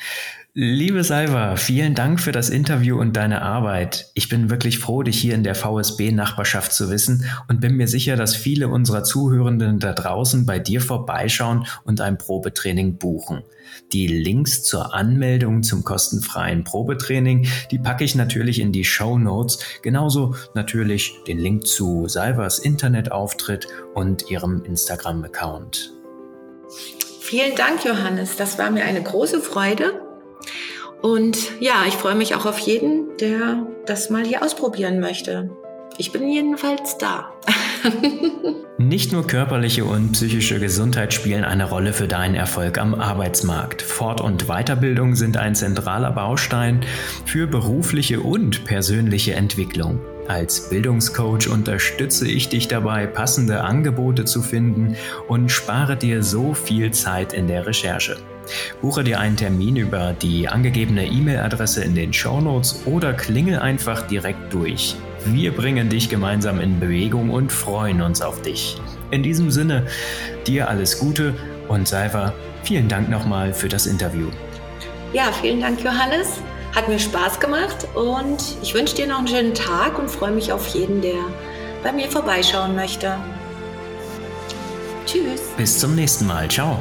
Liebe 0.59 1.05
Salva, 1.05 1.57
vielen 1.57 1.95
Dank 1.95 2.19
für 2.19 2.33
das 2.33 2.49
Interview 2.49 2.99
und 2.99 3.15
deine 3.15 3.43
Arbeit. 3.43 4.11
Ich 4.15 4.31
bin 4.31 4.49
wirklich 4.49 4.79
froh, 4.79 5.03
dich 5.03 5.21
hier 5.21 5.35
in 5.35 5.43
der 5.43 5.55
VSB-Nachbarschaft 5.55 6.73
zu 6.73 6.89
wissen 6.89 7.27
und 7.47 7.61
bin 7.61 7.77
mir 7.77 7.89
sicher, 7.89 8.17
dass 8.17 8.35
viele 8.35 8.69
unserer 8.69 9.05
Zuhörenden 9.05 9.81
da 9.81 9.93
draußen 9.93 10.47
bei 10.47 10.59
dir 10.59 10.81
vorbeischauen 10.81 11.67
und 11.85 12.01
ein 12.01 12.17
Probetraining 12.17 12.97
buchen. 12.97 13.43
Die 13.93 14.07
Links 14.07 14.63
zur 14.63 14.95
Anmeldung 14.95 15.63
zum 15.63 15.85
kostenfreien 15.85 16.65
Probetraining, 16.65 17.47
die 17.71 17.79
packe 17.79 18.05
ich 18.05 18.15
natürlich 18.15 18.59
in 18.59 18.73
die 18.73 18.85
Show 18.85 19.19
Notes, 19.19 19.59
genauso 19.83 20.37
natürlich 20.55 21.13
den 21.27 21.39
Link 21.39 21.67
zu 21.67 22.09
Salvas 22.09 22.59
Internetauftritt 22.61 23.69
und 23.93 24.31
ihrem 24.31 24.65
Instagram-Account. 24.65 25.93
Vielen 27.21 27.55
Dank, 27.57 27.85
Johannes. 27.85 28.37
Das 28.37 28.59
war 28.59 28.71
mir 28.71 28.85
eine 28.85 29.03
große 29.03 29.43
Freude 29.43 30.06
und 31.03 31.61
ja, 31.61 31.85
ich 31.87 31.95
freue 31.95 32.15
mich 32.15 32.35
auch 32.35 32.47
auf 32.47 32.59
jeden, 32.59 33.17
der 33.19 33.67
das 33.87 34.11
mal 34.11 34.25
hier 34.25 34.43
ausprobieren 34.43 35.01
möchte. 35.01 35.51
Ich 35.99 36.13
bin 36.13 36.29
jedenfalls 36.29 36.99
da. 36.99 37.31
Nicht 38.79 39.13
nur 39.13 39.27
körperliche 39.27 39.85
und 39.85 40.13
psychische 40.13 40.61
Gesundheit 40.61 41.15
spielen 41.15 41.45
eine 41.45 41.69
Rolle 41.69 41.93
für 41.93 42.09
deinen 42.09 42.35
Erfolg 42.35 42.79
am 42.79 42.95
Arbeitsmarkt. 42.95 43.81
Fort- 43.81 44.21
und 44.21 44.49
Weiterbildung 44.49 45.15
sind 45.15 45.39
ein 45.39 45.55
zentraler 45.55 46.13
Baustein 46.13 46.81
für 47.25 47.47
berufliche 47.47 48.21
und 48.21 48.65
persönliche 48.65 49.35
Entwicklung. 49.35 50.01
Als 50.29 50.69
Bildungscoach 50.69 51.49
unterstütze 51.49 52.29
ich 52.29 52.49
dich 52.49 52.69
dabei, 52.69 53.07
passende 53.07 53.63
Angebote 53.63 54.25
zu 54.25 54.43
finden 54.43 54.97
und 55.29 55.51
spare 55.51 55.97
dir 55.97 56.23
so 56.23 56.53
viel 56.53 56.91
Zeit 56.91 57.33
in 57.33 57.47
der 57.47 57.67
Recherche. 57.67 58.19
Buche 58.81 59.05
dir 59.05 59.21
einen 59.21 59.37
Termin 59.37 59.77
über 59.77 60.13
die 60.13 60.49
angegebene 60.49 61.07
E-Mail-Adresse 61.07 61.85
in 61.85 61.95
den 61.95 62.13
Show 62.13 62.41
Notes 62.41 62.83
oder 62.87 63.13
klingel 63.13 63.59
einfach 63.59 64.07
direkt 64.07 64.53
durch. 64.53 64.97
Wir 65.25 65.53
bringen 65.53 65.89
dich 65.89 66.09
gemeinsam 66.09 66.61
in 66.61 66.79
Bewegung 66.79 67.31
und 67.31 67.51
freuen 67.51 68.01
uns 68.01 68.23
auf 68.23 68.43
dich. 68.43 68.81
In 69.11 69.23
diesem 69.23 69.51
Sinne, 69.51 69.87
dir 70.47 70.69
alles 70.69 70.99
Gute 70.99 71.35
und 71.69 71.89
Seifer, 71.89 72.33
vielen 72.63 72.89
Dank 72.89 73.09
nochmal 73.09 73.53
für 73.53 73.69
das 73.69 73.87
Interview. 73.87 74.29
Ja, 75.13 75.33
vielen 75.33 75.61
Dank, 75.61 75.83
Johannes. 75.83 76.41
Hat 76.75 76.89
mir 76.89 76.99
Spaß 76.99 77.41
gemacht 77.41 77.89
und 77.95 78.39
ich 78.63 78.75
wünsche 78.75 78.97
dir 78.97 79.07
noch 79.07 79.19
einen 79.19 79.29
schönen 79.29 79.55
Tag 79.55 79.99
und 79.99 80.11
freue 80.11 80.33
mich 80.33 80.53
auf 80.53 80.67
jeden, 80.69 81.01
der 81.01 81.15
bei 81.83 81.91
mir 81.91 82.09
vorbeischauen 82.09 82.75
möchte. 82.75 83.17
Tschüss. 85.07 85.41
Bis 85.57 85.79
zum 85.79 85.95
nächsten 85.95 86.27
Mal. 86.27 86.49
Ciao. 86.49 86.79